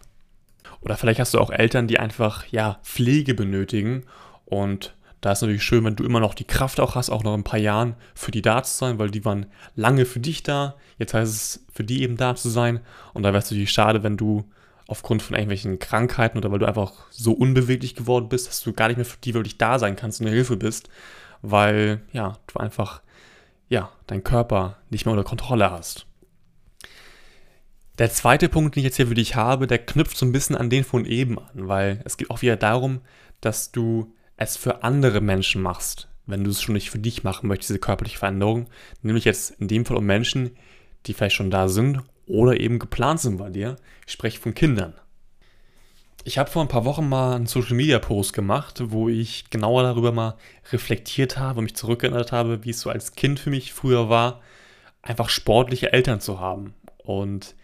Oder 0.81 0.95
vielleicht 0.95 1.19
hast 1.19 1.33
du 1.33 1.39
auch 1.39 1.49
Eltern, 1.49 1.87
die 1.87 1.99
einfach, 1.99 2.45
ja, 2.47 2.79
Pflege 2.83 3.33
benötigen. 3.33 4.03
Und 4.45 4.93
da 5.21 5.31
ist 5.31 5.41
natürlich 5.41 5.63
schön, 5.63 5.83
wenn 5.83 5.95
du 5.95 6.03
immer 6.03 6.19
noch 6.19 6.33
die 6.33 6.45
Kraft 6.45 6.79
auch 6.79 6.95
hast, 6.95 7.09
auch 7.09 7.23
noch 7.23 7.33
ein 7.33 7.43
paar 7.43 7.59
Jahren 7.59 7.95
für 8.13 8.31
die 8.31 8.41
da 8.41 8.61
zu 8.63 8.77
sein, 8.77 8.99
weil 8.99 9.09
die 9.09 9.25
waren 9.25 9.47
lange 9.75 10.05
für 10.05 10.19
dich 10.19 10.43
da. 10.43 10.75
Jetzt 10.99 11.13
heißt 11.13 11.33
es, 11.33 11.65
für 11.71 11.83
die 11.83 12.03
eben 12.03 12.17
da 12.17 12.35
zu 12.35 12.49
sein. 12.49 12.81
Und 13.13 13.23
da 13.23 13.29
wäre 13.29 13.39
es 13.39 13.49
natürlich 13.49 13.71
schade, 13.71 14.03
wenn 14.03 14.17
du 14.17 14.49
aufgrund 14.87 15.21
von 15.21 15.35
irgendwelchen 15.35 15.79
Krankheiten 15.79 16.37
oder 16.37 16.51
weil 16.51 16.59
du 16.59 16.67
einfach 16.67 16.93
so 17.09 17.33
unbeweglich 17.33 17.95
geworden 17.95 18.29
bist, 18.29 18.47
dass 18.47 18.61
du 18.61 18.73
gar 18.73 18.87
nicht 18.87 18.97
mehr 18.97 19.05
für 19.05 19.17
die 19.23 19.33
wirklich 19.33 19.57
da 19.57 19.79
sein 19.79 19.95
kannst 19.95 20.21
und 20.21 20.27
eine 20.27 20.35
Hilfe 20.35 20.55
bist, 20.55 20.89
weil, 21.41 22.01
ja, 22.13 22.37
du 22.47 22.59
einfach 22.59 23.01
ja, 23.69 23.91
dein 24.07 24.23
Körper 24.23 24.77
nicht 24.89 25.05
mehr 25.05 25.13
unter 25.13 25.27
Kontrolle 25.27 25.71
hast. 25.71 26.05
Der 27.97 28.11
zweite 28.11 28.47
Punkt, 28.47 28.75
den 28.75 28.81
ich 28.81 28.85
jetzt 28.85 28.97
hier 28.97 29.07
für 29.07 29.15
dich 29.15 29.35
habe, 29.35 29.67
der 29.67 29.79
knüpft 29.79 30.17
so 30.17 30.25
ein 30.25 30.31
bisschen 30.31 30.55
an 30.55 30.69
den 30.69 30.83
von 30.83 31.05
eben 31.05 31.39
an, 31.39 31.67
weil 31.67 32.01
es 32.05 32.17
geht 32.17 32.29
auch 32.29 32.41
wieder 32.41 32.55
darum, 32.55 33.01
dass 33.41 33.71
du 33.71 34.13
es 34.37 34.55
für 34.55 34.83
andere 34.83 35.19
Menschen 35.19 35.61
machst, 35.61 36.07
wenn 36.25 36.43
du 36.43 36.51
es 36.51 36.61
schon 36.61 36.73
nicht 36.73 36.89
für 36.89 36.99
dich 36.99 37.23
machen 37.23 37.47
möchtest, 37.47 37.69
diese 37.69 37.79
körperliche 37.79 38.19
Veränderung. 38.19 38.67
Nämlich 39.01 39.25
jetzt 39.25 39.51
in 39.59 39.67
dem 39.67 39.85
Fall 39.85 39.97
um 39.97 40.05
Menschen, 40.05 40.51
die 41.05 41.13
vielleicht 41.13 41.35
schon 41.35 41.51
da 41.51 41.67
sind 41.67 42.01
oder 42.27 42.59
eben 42.59 42.79
geplant 42.79 43.19
sind 43.19 43.37
bei 43.37 43.49
dir. 43.49 43.77
Ich 44.05 44.13
spreche 44.13 44.39
von 44.39 44.53
Kindern. 44.53 44.93
Ich 46.23 46.37
habe 46.37 46.49
vor 46.49 46.61
ein 46.61 46.67
paar 46.67 46.85
Wochen 46.85 47.07
mal 47.07 47.35
einen 47.35 47.47
Social 47.47 47.75
Media 47.75 47.99
Post 47.99 48.33
gemacht, 48.33 48.81
wo 48.87 49.07
ich 49.07 49.49
genauer 49.49 49.83
darüber 49.83 50.11
mal 50.11 50.35
reflektiert 50.71 51.37
habe 51.37 51.59
und 51.59 51.65
mich 51.65 51.75
zurückerinnert 51.75 52.33
habe, 52.33 52.65
wie 52.65 52.71
es 52.71 52.81
so 52.81 52.89
als 52.89 53.13
Kind 53.13 53.39
für 53.39 53.49
mich 53.49 53.71
früher 53.73 54.09
war, 54.09 54.41
einfach 55.01 55.29
sportliche 55.29 55.93
Eltern 55.93 56.19
zu 56.19 56.39
haben. 56.41 56.73
Und 56.97 57.55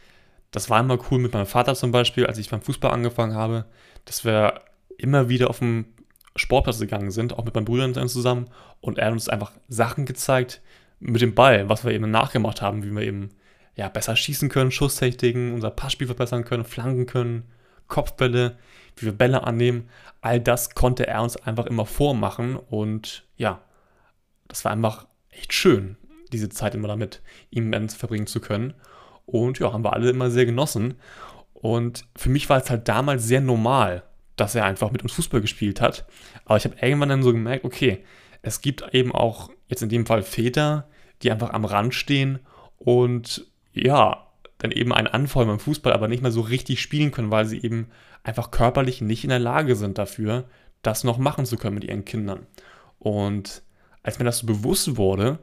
das 0.51 0.70
war 0.70 0.80
immer 0.80 0.98
cool 1.12 1.20
mit 1.20 1.34
meinem 1.34 1.46
Vater 1.46 1.75
zum 1.75 1.92
Beispiel, 1.92 2.25
als 2.25 2.38
ich 2.38 2.50
beim 2.50 2.62
Fußball 2.62 2.92
angefangen 2.92 3.36
habe, 3.36 3.65
dass 4.06 4.24
wir 4.24 4.62
immer 4.98 5.27
wieder 5.27 5.50
auf 5.50 5.60
dem 5.60 5.86
Sportplatz 6.36 6.80
gegangen 6.80 7.12
sind, 7.12 7.34
auch 7.34 7.46
mit 7.46 7.54
meinen 7.54 7.66
Brüdern 7.66 7.94
zusammen. 8.08 8.50
Und 8.82 8.98
er 8.98 9.08
hat 9.08 9.13
uns 9.13 9.30
einfach 9.30 9.52
Sachen 9.68 10.06
gezeigt 10.06 10.62
mit 11.00 11.22
dem 11.22 11.36
Ball, 11.36 11.70
was 11.70 11.84
wir 11.84 11.92
eben 11.92 12.10
nachgemacht 12.10 12.62
haben, 12.62 12.84
wie 12.84 12.92
wir 12.92 13.02
eben 13.02 13.30
ja, 13.75 13.90
besser 13.90 14.16
schießen 14.16 14.50
können, 14.50 14.72
Schusstechniken, 14.72 15.54
unser 15.54 15.72
Passspiel 15.72 16.08
verbessern 16.08 16.46
können, 16.46 16.63
flanken 16.63 17.06
können, 17.06 17.44
Kopfbälle, 17.88 18.58
wie 18.98 19.06
wir 19.08 19.13
Bälle 19.13 19.44
annehmen, 19.44 19.90
all 20.22 20.40
das 20.40 20.75
konnte 20.75 21.08
er 21.08 21.22
uns 21.22 21.38
einfach 21.38 21.66
immer 21.66 21.86
vormachen 21.86 22.56
und 22.56 23.25
ja, 23.36 23.62
das 24.48 24.63
war 24.63 24.72
einfach 24.72 25.08
echt 25.30 25.54
schön, 25.54 25.98
diese 26.32 26.50
Zeit 26.50 26.75
immer 26.75 26.88
damit 26.88 27.22
ihm 27.50 27.90
verbringen 27.90 28.28
zu 28.28 28.40
können. 28.40 28.74
Und 29.25 29.60
ja, 29.60 29.72
haben 29.72 29.84
wir 29.84 29.94
alle 29.94 30.10
immer 30.10 30.30
sehr 30.30 30.46
genossen. 30.46 30.96
Und 31.54 32.06
für 32.16 32.30
mich 32.30 32.50
war 32.50 32.62
es 32.62 32.70
halt 32.70 32.88
damals 32.88 33.24
sehr 33.24 33.42
normal, 33.42 34.04
dass 34.36 34.56
er 34.56 34.66
einfach 34.66 34.92
mit 34.92 35.04
uns 35.04 35.13
Fußball 35.13 35.42
gespielt 35.42 35.82
hat. 35.82 36.06
Aber 36.46 36.58
ich 36.58 36.66
habe 36.66 36.75
irgendwann 36.82 37.10
dann 37.10 37.24
so 37.24 37.32
gemerkt, 37.32 37.66
okay, 37.66 38.04
es 38.42 38.62
gibt 38.62 38.94
eben 38.94 39.12
auch 39.12 39.52
jetzt 39.68 39.82
in 39.84 39.90
dem 39.90 40.06
Fall 40.06 40.24
Väter, 40.24 40.88
die 41.22 41.32
einfach 41.32 41.52
am 41.52 41.66
Rand 41.66 41.94
stehen 41.94 42.40
und 42.78 43.48
ja, 43.74 44.28
dann 44.58 44.72
eben 44.72 44.94
einen 44.94 45.08
Anfall 45.08 45.46
beim 45.46 45.60
Fußball, 45.60 45.94
aber 45.94 46.08
nicht 46.08 46.22
mehr 46.22 46.32
so 46.32 46.42
richtig 46.42 46.82
spielen 46.82 47.12
können, 47.12 47.32
weil 47.32 47.46
sie 47.46 47.62
eben 47.62 47.88
einfach 48.24 48.52
körperlich 48.52 49.02
nicht 49.02 49.24
in 49.24 49.30
der 49.30 49.40
Lage 49.40 49.75
sind 49.75 49.98
dafür, 49.98 50.46
das 50.82 51.04
noch 51.04 51.18
machen 51.18 51.46
zu 51.46 51.58
können 51.58 51.75
mit 51.75 51.84
ihren 51.84 52.06
Kindern. 52.06 52.46
Und 53.00 53.63
als 54.04 54.20
mir 54.20 54.25
das 54.25 54.40
so 54.40 54.48
bewusst 54.48 54.98
wurde, 54.98 55.40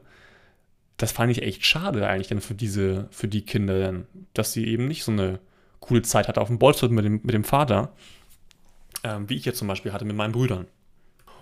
das 0.97 1.11
fand 1.11 1.31
ich 1.31 1.41
echt 1.41 1.65
schade 1.65 2.07
eigentlich 2.07 2.27
dann 2.27 2.41
für 2.41 2.53
diese, 2.53 3.07
für 3.11 3.27
die 3.27 3.43
Kinder, 3.43 4.03
dass 4.33 4.53
sie 4.53 4.67
eben 4.67 4.87
nicht 4.87 5.03
so 5.03 5.11
eine 5.11 5.39
coole 5.79 6.03
Zeit 6.03 6.27
hatte 6.27 6.41
auf 6.41 6.47
dem 6.47 6.59
Bolzplatz 6.59 6.91
mit 6.91 7.05
dem, 7.05 7.21
mit 7.23 7.33
dem 7.33 7.43
Vater, 7.43 7.93
ähm, 9.03 9.29
wie 9.29 9.35
ich 9.35 9.45
jetzt 9.45 9.59
zum 9.59 9.67
Beispiel 9.67 9.93
hatte 9.93 10.05
mit 10.05 10.15
meinen 10.15 10.31
Brüdern. 10.31 10.67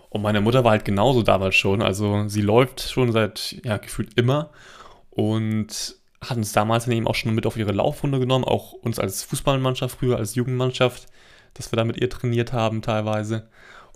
Und 0.09 0.21
meine 0.21 0.41
Mutter 0.41 0.63
war 0.63 0.71
halt 0.71 0.85
genauso 0.85 1.21
damals 1.21 1.55
schon, 1.55 1.81
also 1.81 2.27
sie 2.27 2.41
läuft 2.41 2.81
schon 2.81 3.11
seit, 3.11 3.57
ja, 3.63 3.77
gefühlt 3.77 4.17
immer 4.17 4.49
und 5.11 5.95
hat 6.21 6.37
uns 6.37 6.51
damals 6.51 6.87
eben 6.87 7.07
auch 7.07 7.15
schon 7.15 7.35
mit 7.35 7.45
auf 7.45 7.57
ihre 7.57 7.71
Laufrunde 7.71 8.19
genommen, 8.19 8.43
auch 8.43 8.73
uns 8.73 8.99
als 8.99 9.23
Fußballmannschaft 9.23 9.99
früher, 9.99 10.17
als 10.17 10.35
Jugendmannschaft, 10.35 11.07
dass 11.53 11.71
wir 11.71 11.77
da 11.77 11.85
mit 11.85 11.97
ihr 11.97 12.09
trainiert 12.09 12.53
haben 12.53 12.81
teilweise. 12.81 13.47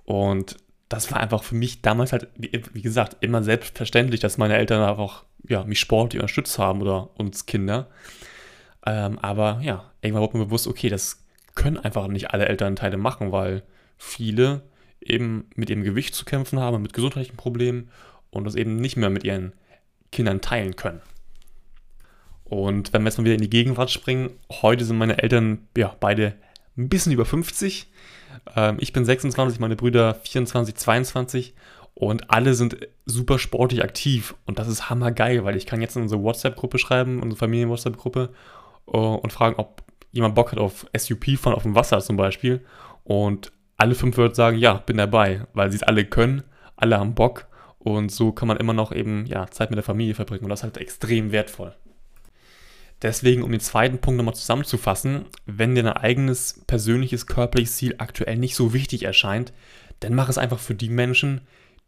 Und 0.05 0.57
das 0.87 1.11
war 1.11 1.19
einfach 1.19 1.43
für 1.43 1.55
mich 1.55 1.81
damals 1.81 2.11
halt, 2.11 2.27
wie, 2.35 2.51
wie 2.73 2.81
gesagt, 2.81 3.17
immer 3.21 3.43
selbstverständlich, 3.43 4.19
dass 4.19 4.37
meine 4.37 4.55
Eltern 4.55 4.87
einfach 4.87 5.23
ja, 5.47 5.63
mich 5.63 5.79
sportlich 5.79 6.21
unterstützt 6.21 6.59
haben 6.59 6.81
oder 6.81 7.09
uns 7.17 7.45
Kinder. 7.45 7.87
Ähm, 8.85 9.17
aber 9.19 9.59
ja, 9.63 9.91
irgendwann 10.01 10.23
wurde 10.23 10.37
mir 10.37 10.45
bewusst, 10.45 10.67
okay, 10.67 10.89
das 10.89 11.22
können 11.55 11.77
einfach 11.77 12.07
nicht 12.07 12.31
alle 12.31 12.47
Elternteile 12.47 12.97
machen, 12.97 13.31
weil 13.31 13.63
viele 13.97 14.63
eben 15.01 15.49
mit 15.55 15.69
ihrem 15.69 15.83
Gewicht 15.83 16.15
zu 16.15 16.25
kämpfen 16.25 16.59
haben, 16.59 16.81
mit 16.81 16.93
gesundheitlichen 16.93 17.37
Problemen 17.37 17.89
und 18.29 18.45
das 18.45 18.55
eben 18.55 18.77
nicht 18.77 18.97
mehr 18.97 19.09
mit 19.09 19.23
ihren 19.23 19.53
Kindern 20.11 20.41
teilen 20.41 20.75
können. 20.75 21.01
Und 22.45 22.93
wenn 22.93 23.01
wir 23.01 23.09
jetzt 23.09 23.17
mal 23.17 23.25
wieder 23.25 23.35
in 23.35 23.41
die 23.41 23.49
Gegenwart 23.49 23.91
springen, 23.91 24.31
heute 24.61 24.85
sind 24.85 24.97
meine 24.97 25.21
Eltern 25.21 25.67
ja 25.77 25.95
beide 25.99 26.35
ein 26.77 26.89
bisschen 26.89 27.11
über 27.11 27.25
50. 27.25 27.87
Ähm, 28.55 28.77
ich 28.79 28.93
bin 28.93 29.05
26, 29.05 29.59
meine 29.59 29.75
Brüder 29.75 30.15
24, 30.15 30.75
22 30.75 31.53
und 31.95 32.31
alle 32.31 32.53
sind 32.53 32.77
super 33.05 33.37
sportlich 33.39 33.83
aktiv 33.83 34.35
und 34.45 34.59
das 34.59 34.67
ist 34.67 34.89
hammergeil, 34.89 35.43
weil 35.43 35.55
ich 35.55 35.65
kann 35.65 35.81
jetzt 35.81 35.95
in 35.95 36.03
unsere 36.03 36.23
WhatsApp-Gruppe 36.23 36.79
schreiben, 36.79 37.21
unsere 37.21 37.37
Familien-WhatsApp-Gruppe 37.37 38.29
uh, 38.87 39.15
und 39.15 39.31
fragen, 39.31 39.55
ob 39.57 39.82
jemand 40.13 40.35
Bock 40.35 40.53
hat 40.53 40.59
auf 40.59 40.85
SUP 40.95 41.37
fahren 41.37 41.55
auf 41.55 41.63
dem 41.63 41.75
Wasser 41.75 41.99
zum 41.99 42.15
Beispiel 42.15 42.63
und 43.03 43.51
alle 43.75 43.95
fünf 43.95 44.15
würden 44.15 44.35
sagen, 44.35 44.57
ja, 44.57 44.75
bin 44.75 44.97
dabei, 44.97 45.45
weil 45.53 45.69
sie 45.69 45.77
es 45.77 45.83
alle 45.83 46.05
können, 46.05 46.43
alle 46.77 46.97
haben 46.97 47.15
Bock 47.15 47.47
und 47.79 48.11
so 48.11 48.31
kann 48.31 48.47
man 48.47 48.57
immer 48.57 48.73
noch 48.73 48.93
eben 48.93 49.25
ja, 49.25 49.47
Zeit 49.47 49.69
mit 49.69 49.77
der 49.77 49.83
Familie 49.83 50.15
verbringen 50.15 50.45
und 50.45 50.49
das 50.49 50.59
ist 50.59 50.63
halt 50.63 50.77
extrem 50.77 51.33
wertvoll. 51.33 51.75
Deswegen, 53.01 53.43
um 53.43 53.51
den 53.51 53.59
zweiten 53.59 53.99
Punkt 53.99 54.17
nochmal 54.17 54.35
zusammenzufassen, 54.35 55.25
wenn 55.45 55.75
dir 55.75 55.83
dein 55.83 55.93
eigenes 55.93 56.63
persönliches 56.67 57.27
körperliches 57.27 57.75
Ziel 57.75 57.95
aktuell 57.97 58.37
nicht 58.37 58.55
so 58.55 58.73
wichtig 58.73 59.03
erscheint, 59.03 59.51
dann 59.99 60.15
mach 60.15 60.29
es 60.29 60.37
einfach 60.37 60.59
für 60.59 60.75
die 60.75 60.89
Menschen, 60.89 61.41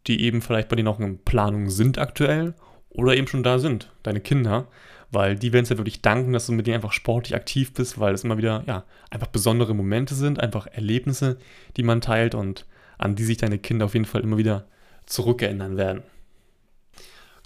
die 0.06 0.20
eben 0.22 0.42
vielleicht 0.42 0.68
bei 0.68 0.76
dir 0.76 0.82
noch 0.82 1.00
in 1.00 1.24
Planung 1.24 1.70
sind 1.70 1.96
aktuell 1.96 2.54
oder 2.90 3.16
eben 3.16 3.28
schon 3.28 3.42
da 3.42 3.58
sind, 3.58 3.92
deine 4.02 4.20
Kinder, 4.20 4.68
weil 5.10 5.36
die 5.36 5.52
werden 5.52 5.64
es 5.64 5.70
ja 5.70 5.78
wirklich 5.78 6.02
danken, 6.02 6.32
dass 6.32 6.46
du 6.46 6.52
mit 6.52 6.66
denen 6.66 6.76
einfach 6.76 6.92
sportlich 6.92 7.34
aktiv 7.34 7.72
bist, 7.72 7.98
weil 8.00 8.14
es 8.14 8.24
immer 8.24 8.38
wieder, 8.38 8.64
ja, 8.66 8.84
einfach 9.10 9.28
besondere 9.28 9.74
Momente 9.74 10.14
sind, 10.14 10.40
einfach 10.40 10.66
Erlebnisse, 10.66 11.38
die 11.76 11.82
man 11.82 12.00
teilt 12.00 12.34
und 12.34 12.66
an 12.98 13.14
die 13.14 13.24
sich 13.24 13.36
deine 13.36 13.58
Kinder 13.58 13.86
auf 13.86 13.94
jeden 13.94 14.06
Fall 14.06 14.22
immer 14.22 14.38
wieder 14.38 14.66
zurückerinnern 15.06 15.76
werden. 15.76 16.02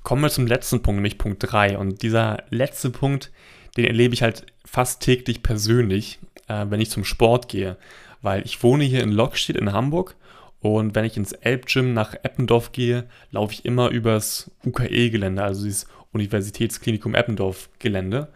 Kommen 0.03 0.23
wir 0.23 0.31
zum 0.31 0.47
letzten 0.47 0.83
Punkt, 0.83 0.97
nämlich 0.97 1.19
Punkt 1.19 1.39
3. 1.41 1.77
Und 1.77 2.03
dieser 2.03 2.45
letzte 2.49 2.91
Punkt, 2.91 3.31
den 3.77 3.85
erlebe 3.85 4.15
ich 4.15 4.23
halt 4.23 4.47
fast 4.65 5.03
täglich 5.03 5.43
persönlich, 5.43 6.19
äh, 6.49 6.67
wenn 6.69 6.81
ich 6.81 6.91
zum 6.91 7.05
Sport 7.05 7.49
gehe. 7.49 7.77
Weil 8.23 8.43
ich 8.45 8.63
wohne 8.63 8.85
hier 8.85 9.03
in 9.03 9.13
Lockstedt 9.13 9.57
in 9.57 9.73
Hamburg 9.73 10.17
Und 10.61 10.95
wenn 10.95 11.05
ich 11.05 11.17
ins 11.17 11.33
Elbgym 11.33 11.95
nach 11.95 12.15
Eppendorf 12.23 12.73
gehe, 12.73 13.05
laufe 13.31 13.55
ich 13.55 13.65
immer 13.65 13.89
übers 13.89 14.51
UKE-Gelände, 14.65 15.43
also 15.43 15.65
dieses 15.65 15.87
Universitätsklinikum 16.13 17.15
Eppendorf-Gelände. 17.15 18.33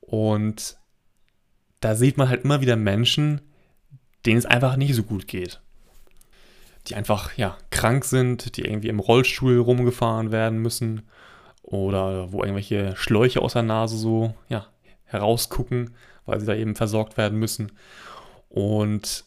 Und 0.00 0.76
da 1.80 1.94
sieht 1.94 2.16
man 2.16 2.28
halt 2.28 2.44
immer 2.44 2.60
wieder 2.60 2.76
Menschen, 2.76 3.40
denen 4.26 4.38
es 4.38 4.46
einfach 4.46 4.76
nicht 4.76 4.94
so 4.94 5.02
gut 5.02 5.26
geht. 5.26 5.60
Die 6.86 6.94
einfach, 6.94 7.36
ja, 7.36 7.58
krank 7.70 8.04
sind, 8.04 8.56
die 8.56 8.62
irgendwie 8.62 8.88
im 8.88 9.00
Rollstuhl 9.00 9.58
rumgefahren 9.58 10.32
werden 10.32 10.58
müssen 10.60 11.02
oder 11.62 12.32
wo 12.32 12.42
irgendwelche 12.42 12.96
Schläuche 12.96 13.42
aus 13.42 13.52
der 13.52 13.62
Nase 13.62 13.96
so, 13.96 14.34
ja, 14.48 14.66
herausgucken, 15.04 15.94
weil 16.24 16.40
sie 16.40 16.46
da 16.46 16.54
eben 16.54 16.76
versorgt 16.76 17.16
werden 17.16 17.38
müssen. 17.38 17.72
Und 18.48 19.24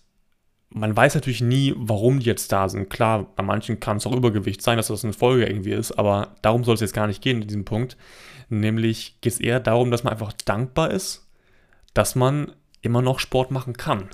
man 0.74 0.96
weiß 0.96 1.16
natürlich 1.16 1.42
nie, 1.42 1.74
warum 1.78 2.20
die 2.20 2.26
jetzt 2.26 2.52
da 2.52 2.68
sind. 2.68 2.90
Klar, 2.90 3.28
bei 3.36 3.44
manchen 3.44 3.80
kann 3.80 3.98
es 3.98 4.08
auch 4.08 4.16
Übergewicht 4.16 4.62
sein, 4.62 4.78
dass 4.78 4.88
das 4.88 5.04
eine 5.04 5.14
Folge 5.14 5.46
irgendwie 5.46 5.72
ist, 5.72 5.92
aber 5.94 6.36
darum 6.42 6.64
soll 6.64 6.76
es 6.76 6.82
jetzt 6.82 6.94
gar 6.94 7.08
nicht 7.08 7.22
gehen 7.22 7.42
in 7.42 7.48
diesem 7.48 7.66
Punkt. 7.66 7.96
Nämlich 8.50 9.18
geht 9.22 9.34
es 9.34 9.40
eher 9.40 9.60
darum, 9.60 9.92
dass 9.92 10.04
man 10.04 10.14
einfach 10.14 10.34
dankbar 10.46 10.92
ist, 10.92 11.28
dass 11.94 12.16
man 12.16 12.52
immer 12.82 13.02
noch 13.02 13.20
Sport 13.20 13.52
machen 13.52 13.78
kann. 13.78 14.10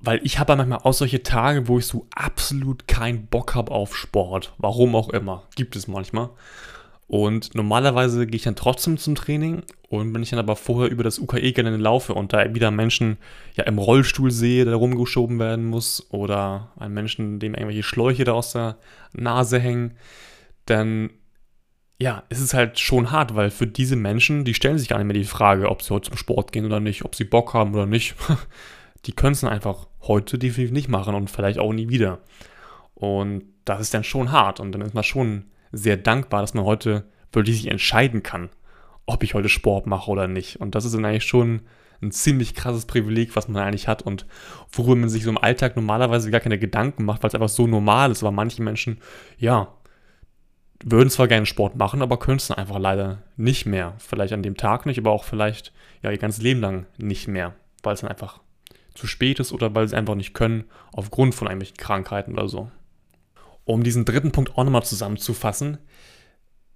Weil 0.00 0.20
ich 0.22 0.38
habe 0.38 0.56
manchmal 0.56 0.78
auch 0.78 0.92
solche 0.92 1.22
Tage, 1.22 1.68
wo 1.68 1.78
ich 1.78 1.86
so 1.86 2.06
absolut 2.14 2.86
keinen 2.86 3.26
Bock 3.26 3.54
habe 3.54 3.72
auf 3.72 3.96
Sport. 3.96 4.54
Warum 4.58 4.94
auch 4.94 5.10
immer. 5.10 5.44
Gibt 5.56 5.76
es 5.76 5.88
manchmal. 5.88 6.30
Und 7.08 7.54
normalerweise 7.54 8.26
gehe 8.26 8.36
ich 8.36 8.42
dann 8.42 8.54
trotzdem 8.54 8.98
zum 8.98 9.14
Training 9.14 9.62
und 9.88 10.12
wenn 10.12 10.22
ich 10.22 10.28
dann 10.28 10.38
aber 10.38 10.56
vorher 10.56 10.90
über 10.90 11.02
das 11.02 11.18
UKE-Gelände 11.18 11.78
laufe 11.78 12.12
und 12.12 12.34
da 12.34 12.54
wieder 12.54 12.70
Menschen 12.70 13.16
ja 13.56 13.64
im 13.64 13.78
Rollstuhl 13.78 14.30
sehe, 14.30 14.66
der 14.66 14.74
rumgeschoben 14.74 15.38
werden 15.38 15.64
muss 15.64 16.06
oder 16.10 16.70
einen 16.78 16.92
Menschen, 16.92 17.40
dem 17.40 17.54
irgendwelche 17.54 17.82
Schläuche 17.82 18.24
da 18.24 18.32
aus 18.32 18.52
der 18.52 18.76
Nase 19.14 19.58
hängen, 19.58 19.96
dann 20.66 21.10
ja, 22.00 22.22
es 22.28 22.40
ist 22.40 22.54
halt 22.54 22.78
schon 22.78 23.10
hart, 23.10 23.34
weil 23.34 23.50
für 23.50 23.66
diese 23.66 23.96
Menschen, 23.96 24.44
die 24.44 24.54
stellen 24.54 24.78
sich 24.78 24.88
gar 24.88 24.98
nicht 24.98 25.06
mehr 25.06 25.14
die 25.14 25.24
Frage, 25.24 25.68
ob 25.68 25.82
sie 25.82 25.92
heute 25.92 26.10
zum 26.10 26.18
Sport 26.18 26.52
gehen 26.52 26.66
oder 26.66 26.78
nicht, 26.78 27.04
ob 27.04 27.16
sie 27.16 27.24
Bock 27.24 27.54
haben 27.54 27.74
oder 27.74 27.86
nicht. 27.86 28.14
Die 29.04 29.12
können 29.12 29.32
es 29.32 29.44
einfach 29.44 29.86
heute 30.02 30.38
definitiv 30.38 30.72
nicht 30.72 30.88
machen 30.88 31.14
und 31.14 31.30
vielleicht 31.30 31.60
auch 31.60 31.72
nie 31.72 31.88
wieder. 31.88 32.18
Und 32.94 33.44
das 33.64 33.80
ist 33.80 33.94
dann 33.94 34.02
schon 34.02 34.32
hart 34.32 34.58
und 34.58 34.72
dann 34.72 34.82
ist 34.82 34.92
man 34.92 35.04
schon 35.04 35.44
sehr 35.72 35.96
dankbar, 35.96 36.40
dass 36.40 36.54
man 36.54 36.64
heute 36.64 37.04
wirklich 37.32 37.58
sich 37.58 37.70
entscheiden 37.70 38.22
kann, 38.22 38.50
ob 39.06 39.22
ich 39.22 39.34
heute 39.34 39.48
Sport 39.48 39.86
mache 39.86 40.10
oder 40.10 40.28
nicht. 40.28 40.60
Und 40.60 40.74
das 40.74 40.84
ist 40.84 40.94
dann 40.94 41.04
eigentlich 41.04 41.24
schon 41.24 41.62
ein 42.00 42.12
ziemlich 42.12 42.54
krasses 42.54 42.86
Privileg, 42.86 43.34
was 43.34 43.48
man 43.48 43.62
eigentlich 43.62 43.88
hat 43.88 44.02
und 44.02 44.26
worüber 44.70 44.96
man 44.96 45.08
sich 45.08 45.24
so 45.24 45.30
im 45.30 45.38
Alltag 45.38 45.74
normalerweise 45.76 46.30
gar 46.30 46.40
keine 46.40 46.58
Gedanken 46.58 47.04
macht, 47.04 47.22
weil 47.22 47.28
es 47.28 47.34
einfach 47.34 47.48
so 47.48 47.66
normal 47.66 48.12
ist. 48.12 48.22
Aber 48.22 48.30
manche 48.30 48.62
Menschen, 48.62 48.98
ja, 49.36 49.74
würden 50.84 51.10
zwar 51.10 51.26
gerne 51.26 51.46
Sport 51.46 51.76
machen, 51.76 52.02
aber 52.02 52.18
können 52.18 52.36
es 52.36 52.48
dann 52.48 52.58
einfach 52.58 52.78
leider 52.78 53.22
nicht 53.36 53.66
mehr. 53.66 53.94
Vielleicht 53.98 54.32
an 54.32 54.42
dem 54.42 54.56
Tag 54.56 54.86
nicht, 54.86 54.98
aber 54.98 55.10
auch 55.10 55.24
vielleicht 55.24 55.72
ja 56.02 56.10
ihr 56.10 56.18
ganzes 56.18 56.42
Leben 56.42 56.60
lang 56.60 56.86
nicht 56.98 57.26
mehr, 57.26 57.54
weil 57.82 57.94
es 57.94 58.00
dann 58.00 58.10
einfach 58.10 58.40
zu 58.94 59.06
spät 59.06 59.40
ist 59.40 59.52
oder 59.52 59.74
weil 59.74 59.88
sie 59.88 59.96
einfach 59.96 60.14
nicht 60.14 60.34
können, 60.34 60.64
aufgrund 60.92 61.34
von 61.34 61.48
irgendwelchen 61.48 61.76
Krankheiten 61.76 62.32
oder 62.32 62.48
so. 62.48 62.70
Um 63.68 63.82
diesen 63.82 64.06
dritten 64.06 64.32
Punkt 64.32 64.56
auch 64.56 64.64
nochmal 64.64 64.82
zusammenzufassen, 64.82 65.76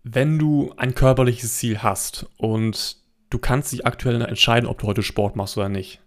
wenn 0.03 0.39
du 0.39 0.75
ein 0.77 0.95
körperliches 0.95 1.57
Ziel 1.57 1.83
hast 1.83 2.27
und 2.37 2.99
du 3.31 3.39
kannst 3.39 3.73
dich 3.73 3.87
aktuell 3.87 4.21
entscheiden, 4.21 4.69
ob 4.69 4.79
du 4.79 4.89
heute 4.89 5.03
Sport 5.03 5.35
machst 5.35 5.57
oder 5.57 5.71
nicht, 5.71 6.03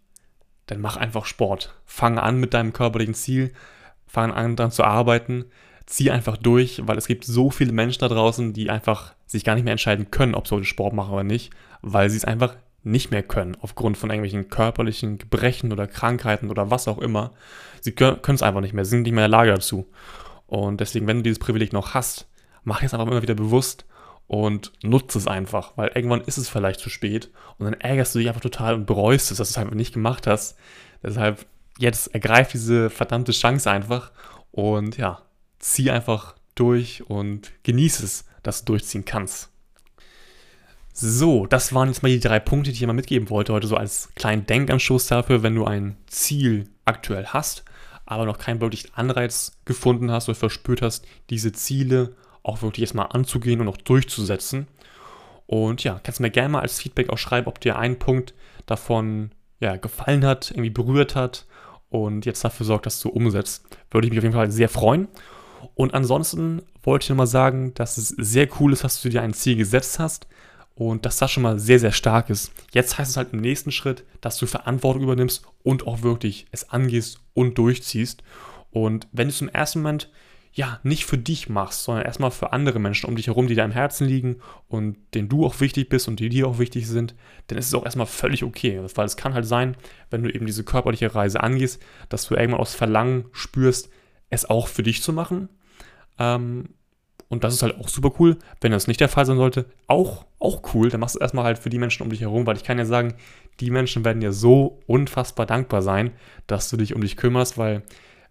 dann 0.67 0.81
mach 0.81 0.95
einfach 0.95 1.25
Sport. 1.25 1.73
Fang 1.85 2.19
an 2.19 2.39
mit 2.39 2.53
deinem 2.53 2.71
körperlichen 2.71 3.15
Ziel, 3.15 3.51
fang 4.05 4.31
an 4.31 4.55
daran 4.55 4.69
zu 4.69 4.83
arbeiten, 4.83 5.45
zieh 5.87 6.11
einfach 6.11 6.37
durch, 6.37 6.83
weil 6.85 6.99
es 6.99 7.07
gibt 7.07 7.25
so 7.25 7.49
viele 7.49 7.71
Menschen 7.71 8.01
da 8.01 8.07
draußen, 8.07 8.53
die 8.53 8.69
einfach 8.69 9.15
sich 9.25 9.43
gar 9.43 9.55
nicht 9.55 9.63
mehr 9.63 9.71
entscheiden 9.71 10.11
können, 10.11 10.35
ob 10.35 10.47
sie 10.47 10.53
heute 10.53 10.65
Sport 10.65 10.93
machen 10.93 11.15
oder 11.15 11.23
nicht, 11.23 11.51
weil 11.81 12.11
sie 12.11 12.17
es 12.17 12.25
einfach 12.25 12.57
nicht 12.83 13.09
mehr 13.09 13.23
können, 13.23 13.57
aufgrund 13.59 13.97
von 13.97 14.11
irgendwelchen 14.11 14.49
körperlichen 14.49 15.17
Gebrechen 15.17 15.71
oder 15.71 15.87
Krankheiten 15.87 16.51
oder 16.51 16.69
was 16.69 16.87
auch 16.87 16.99
immer. 16.99 17.33
Sie 17.81 17.93
können 17.93 18.19
es 18.27 18.43
einfach 18.43 18.61
nicht 18.61 18.75
mehr, 18.75 18.85
sind 18.85 19.01
nicht 19.01 19.13
mehr 19.13 19.25
in 19.25 19.31
der 19.31 19.39
Lage 19.39 19.49
dazu. 19.49 19.87
Und 20.55 20.79
deswegen, 20.79 21.05
wenn 21.05 21.17
du 21.17 21.23
dieses 21.23 21.39
Privileg 21.39 21.73
noch 21.73 21.95
hast, 21.95 22.29
mach 22.63 22.81
es 22.81 22.93
einfach 22.93 23.07
immer 23.07 23.21
wieder 23.21 23.35
bewusst 23.35 23.85
und 24.25 24.71
nutze 24.83 25.17
es 25.17 25.27
einfach, 25.27 25.73
weil 25.75 25.91
irgendwann 25.93 26.21
ist 26.21 26.37
es 26.37 26.47
vielleicht 26.47 26.79
zu 26.79 26.89
spät 26.89 27.29
und 27.57 27.65
dann 27.65 27.73
ärgerst 27.73 28.15
du 28.15 28.19
dich 28.19 28.29
einfach 28.29 28.39
total 28.39 28.73
und 28.75 28.85
bereust 28.85 29.31
es, 29.31 29.37
dass 29.37 29.49
du 29.49 29.51
es 29.51 29.57
einfach 29.57 29.75
nicht 29.75 29.93
gemacht 29.93 30.27
hast. 30.27 30.55
Deshalb 31.03 31.45
jetzt 31.77 32.13
ergreif 32.13 32.53
diese 32.53 32.89
verdammte 32.89 33.33
Chance 33.33 33.69
einfach 33.69 34.13
und 34.51 34.95
ja, 34.95 35.23
zieh 35.59 35.91
einfach 35.91 36.35
durch 36.55 37.03
und 37.09 37.51
genieße 37.63 38.05
es, 38.05 38.23
dass 38.41 38.63
du 38.63 38.71
durchziehen 38.71 39.03
kannst. 39.03 39.49
So, 40.93 41.47
das 41.47 41.73
waren 41.73 41.89
jetzt 41.89 42.01
mal 42.01 42.07
die 42.07 42.21
drei 42.21 42.39
Punkte, 42.39 42.71
die 42.71 42.77
ich 42.77 42.87
mal 42.87 42.93
mitgeben 42.93 43.29
wollte, 43.29 43.51
heute 43.51 43.67
so 43.67 43.75
als 43.75 44.07
kleinen 44.15 44.45
Denkanstoß 44.45 45.07
dafür, 45.07 45.43
wenn 45.43 45.55
du 45.55 45.65
ein 45.65 45.97
Ziel 46.07 46.69
aktuell 46.85 47.25
hast, 47.25 47.65
aber 48.05 48.25
noch 48.25 48.37
keinen 48.37 48.61
wirklichen 48.61 48.93
Anreiz 48.93 49.59
gefunden 49.65 50.11
hast 50.11 50.29
oder 50.29 50.35
verspürt 50.35 50.81
hast, 50.81 51.05
diese 51.29 51.51
Ziele 51.51 52.15
auch 52.43 52.61
wirklich 52.61 52.83
erstmal 52.83 53.07
anzugehen 53.11 53.61
und 53.61 53.67
auch 53.67 53.77
durchzusetzen. 53.77 54.67
Und 55.47 55.83
ja, 55.83 55.99
kannst 56.03 56.19
du 56.19 56.23
mir 56.23 56.31
gerne 56.31 56.49
mal 56.49 56.61
als 56.61 56.79
Feedback 56.79 57.09
auch 57.09 57.17
schreiben, 57.17 57.47
ob 57.47 57.59
dir 57.59 57.77
ein 57.77 57.99
Punkt 57.99 58.33
davon 58.65 59.31
ja, 59.59 59.77
gefallen 59.77 60.25
hat, 60.25 60.51
irgendwie 60.51 60.69
berührt 60.69 61.15
hat 61.15 61.45
und 61.89 62.25
jetzt 62.25 62.43
dafür 62.43 62.65
sorgt, 62.65 62.85
dass 62.85 62.99
du 62.99 63.09
umsetzt. 63.09 63.65
Würde 63.91 64.07
ich 64.07 64.11
mich 64.11 64.19
auf 64.19 64.23
jeden 64.23 64.35
Fall 64.35 64.51
sehr 64.51 64.69
freuen. 64.69 65.07
Und 65.73 65.93
ansonsten 65.93 66.61
wollte 66.83 67.05
ich 67.05 67.09
nochmal 67.09 67.27
sagen, 67.27 67.73
dass 67.73 67.97
es 67.97 68.09
sehr 68.09 68.47
cool 68.59 68.73
ist, 68.73 68.83
dass 68.83 69.01
du 69.01 69.09
dir 69.09 69.21
ein 69.21 69.33
Ziel 69.33 69.55
gesetzt 69.55 69.99
hast 69.99 70.27
und 70.75 71.05
dass 71.05 71.17
das 71.17 71.31
schon 71.31 71.43
mal 71.43 71.57
sehr, 71.57 71.79
sehr 71.79 71.93
stark 71.93 72.29
ist. 72.29 72.51
Jetzt 72.71 72.97
heißt 72.97 73.11
es 73.11 73.17
halt 73.17 73.33
im 73.33 73.39
nächsten 73.39 73.71
Schritt, 73.71 74.03
dass 74.21 74.37
du 74.37 74.45
Verantwortung 74.45 75.03
übernimmst 75.03 75.43
und 75.63 75.87
auch 75.87 76.03
wirklich 76.03 76.45
es 76.51 76.69
angehst 76.69 77.19
und 77.33 77.57
durchziehst. 77.57 78.23
Und 78.71 79.07
wenn 79.13 79.29
du 79.29 79.33
es 79.33 79.41
im 79.41 79.49
ersten 79.49 79.79
Moment 79.79 80.11
ja 80.51 80.79
nicht 80.83 81.05
für 81.05 81.17
dich 81.17 81.49
machst, 81.49 81.83
sondern 81.83 82.05
erstmal 82.05 82.31
für 82.31 82.53
andere 82.53 82.79
Menschen 82.79 83.07
um 83.07 83.15
dich 83.15 83.27
herum, 83.27 83.47
die 83.47 83.55
dir 83.55 83.63
am 83.63 83.71
Herzen 83.71 84.07
liegen 84.07 84.37
und 84.67 84.97
denen 85.13 85.29
du 85.29 85.45
auch 85.45 85.59
wichtig 85.59 85.89
bist 85.89 86.07
und 86.07 86.19
die 86.19 86.29
dir 86.29 86.47
auch 86.47 86.59
wichtig 86.59 86.87
sind, 86.87 87.15
dann 87.47 87.57
ist 87.57 87.67
es 87.67 87.73
auch 87.73 87.83
erstmal 87.83 88.07
völlig 88.07 88.43
okay. 88.43 88.81
Weil 88.95 89.05
es 89.05 89.17
kann 89.17 89.33
halt 89.33 89.45
sein, 89.45 89.75
wenn 90.09 90.23
du 90.23 90.33
eben 90.33 90.45
diese 90.45 90.63
körperliche 90.63 91.13
Reise 91.13 91.41
angehst, 91.41 91.81
dass 92.09 92.27
du 92.27 92.35
irgendwann 92.35 92.61
aus 92.61 92.73
Verlangen 92.73 93.25
spürst, 93.31 93.89
es 94.29 94.49
auch 94.49 94.67
für 94.67 94.83
dich 94.83 95.01
zu 95.01 95.13
machen. 95.13 95.49
Ähm, 96.19 96.69
und 97.29 97.43
das 97.43 97.53
ist 97.53 97.63
halt 97.63 97.79
auch 97.79 97.87
super 97.87 98.11
cool. 98.19 98.37
Wenn 98.61 98.71
das 98.71 98.87
nicht 98.87 98.99
der 98.99 99.09
Fall 99.09 99.25
sein 99.25 99.37
sollte, 99.37 99.65
auch, 99.87 100.25
auch 100.39 100.61
cool. 100.73 100.89
Dann 100.89 100.99
machst 100.99 101.15
du 101.15 101.19
es 101.19 101.21
erstmal 101.21 101.45
halt 101.45 101.57
für 101.57 101.69
die 101.69 101.79
Menschen 101.79 102.03
um 102.03 102.09
dich 102.09 102.21
herum, 102.21 102.45
weil 102.45 102.57
ich 102.57 102.63
kann 102.63 102.77
ja 102.77 102.85
sagen, 102.85 103.15
die 103.59 103.71
Menschen 103.71 104.05
werden 104.05 104.19
dir 104.19 104.31
so 104.31 104.79
unfassbar 104.85 105.45
dankbar 105.45 105.81
sein, 105.81 106.11
dass 106.47 106.69
du 106.69 106.77
dich 106.77 106.93
um 106.93 107.01
dich 107.01 107.17
kümmerst, 107.17 107.57
weil 107.57 107.83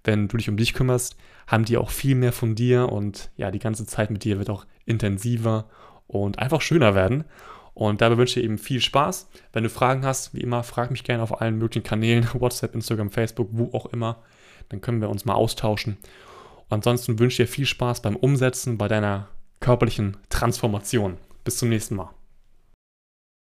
wenn 0.04 0.28
du 0.28 0.36
dich 0.36 0.48
um 0.48 0.56
dich 0.56 0.74
kümmerst, 0.74 1.16
haben 1.46 1.64
die 1.64 1.76
auch 1.76 1.90
viel 1.90 2.14
mehr 2.14 2.32
von 2.32 2.54
dir 2.54 2.90
und 2.90 3.30
ja, 3.36 3.50
die 3.50 3.58
ganze 3.58 3.86
Zeit 3.86 4.10
mit 4.10 4.24
dir 4.24 4.38
wird 4.38 4.50
auch 4.50 4.64
intensiver 4.86 5.66
und 6.06 6.38
einfach 6.38 6.60
schöner 6.60 6.94
werden. 6.94 7.24
Und 7.74 8.00
dabei 8.00 8.16
wünsche 8.16 8.38
ich 8.38 8.44
dir 8.44 8.48
eben 8.48 8.58
viel 8.58 8.80
Spaß. 8.80 9.28
Wenn 9.52 9.64
du 9.64 9.70
Fragen 9.70 10.06
hast, 10.06 10.32
wie 10.32 10.40
immer, 10.40 10.62
frag 10.62 10.90
mich 10.90 11.02
gerne 11.02 11.22
auf 11.22 11.40
allen 11.40 11.58
möglichen 11.58 11.84
Kanälen, 11.84 12.28
WhatsApp, 12.34 12.74
Instagram, 12.74 13.10
Facebook, 13.10 13.48
wo 13.50 13.76
auch 13.76 13.86
immer. 13.86 14.22
Dann 14.68 14.80
können 14.80 15.00
wir 15.00 15.10
uns 15.10 15.24
mal 15.24 15.34
austauschen. 15.34 15.98
Ansonsten 16.74 17.18
wünsche 17.18 17.42
ich 17.42 17.48
dir 17.48 17.52
viel 17.52 17.66
Spaß 17.66 18.02
beim 18.02 18.16
Umsetzen, 18.16 18.76
bei 18.76 18.88
deiner 18.88 19.28
körperlichen 19.60 20.16
Transformation. 20.28 21.16
Bis 21.44 21.58
zum 21.58 21.70
nächsten 21.70 21.96
Mal. 21.96 22.10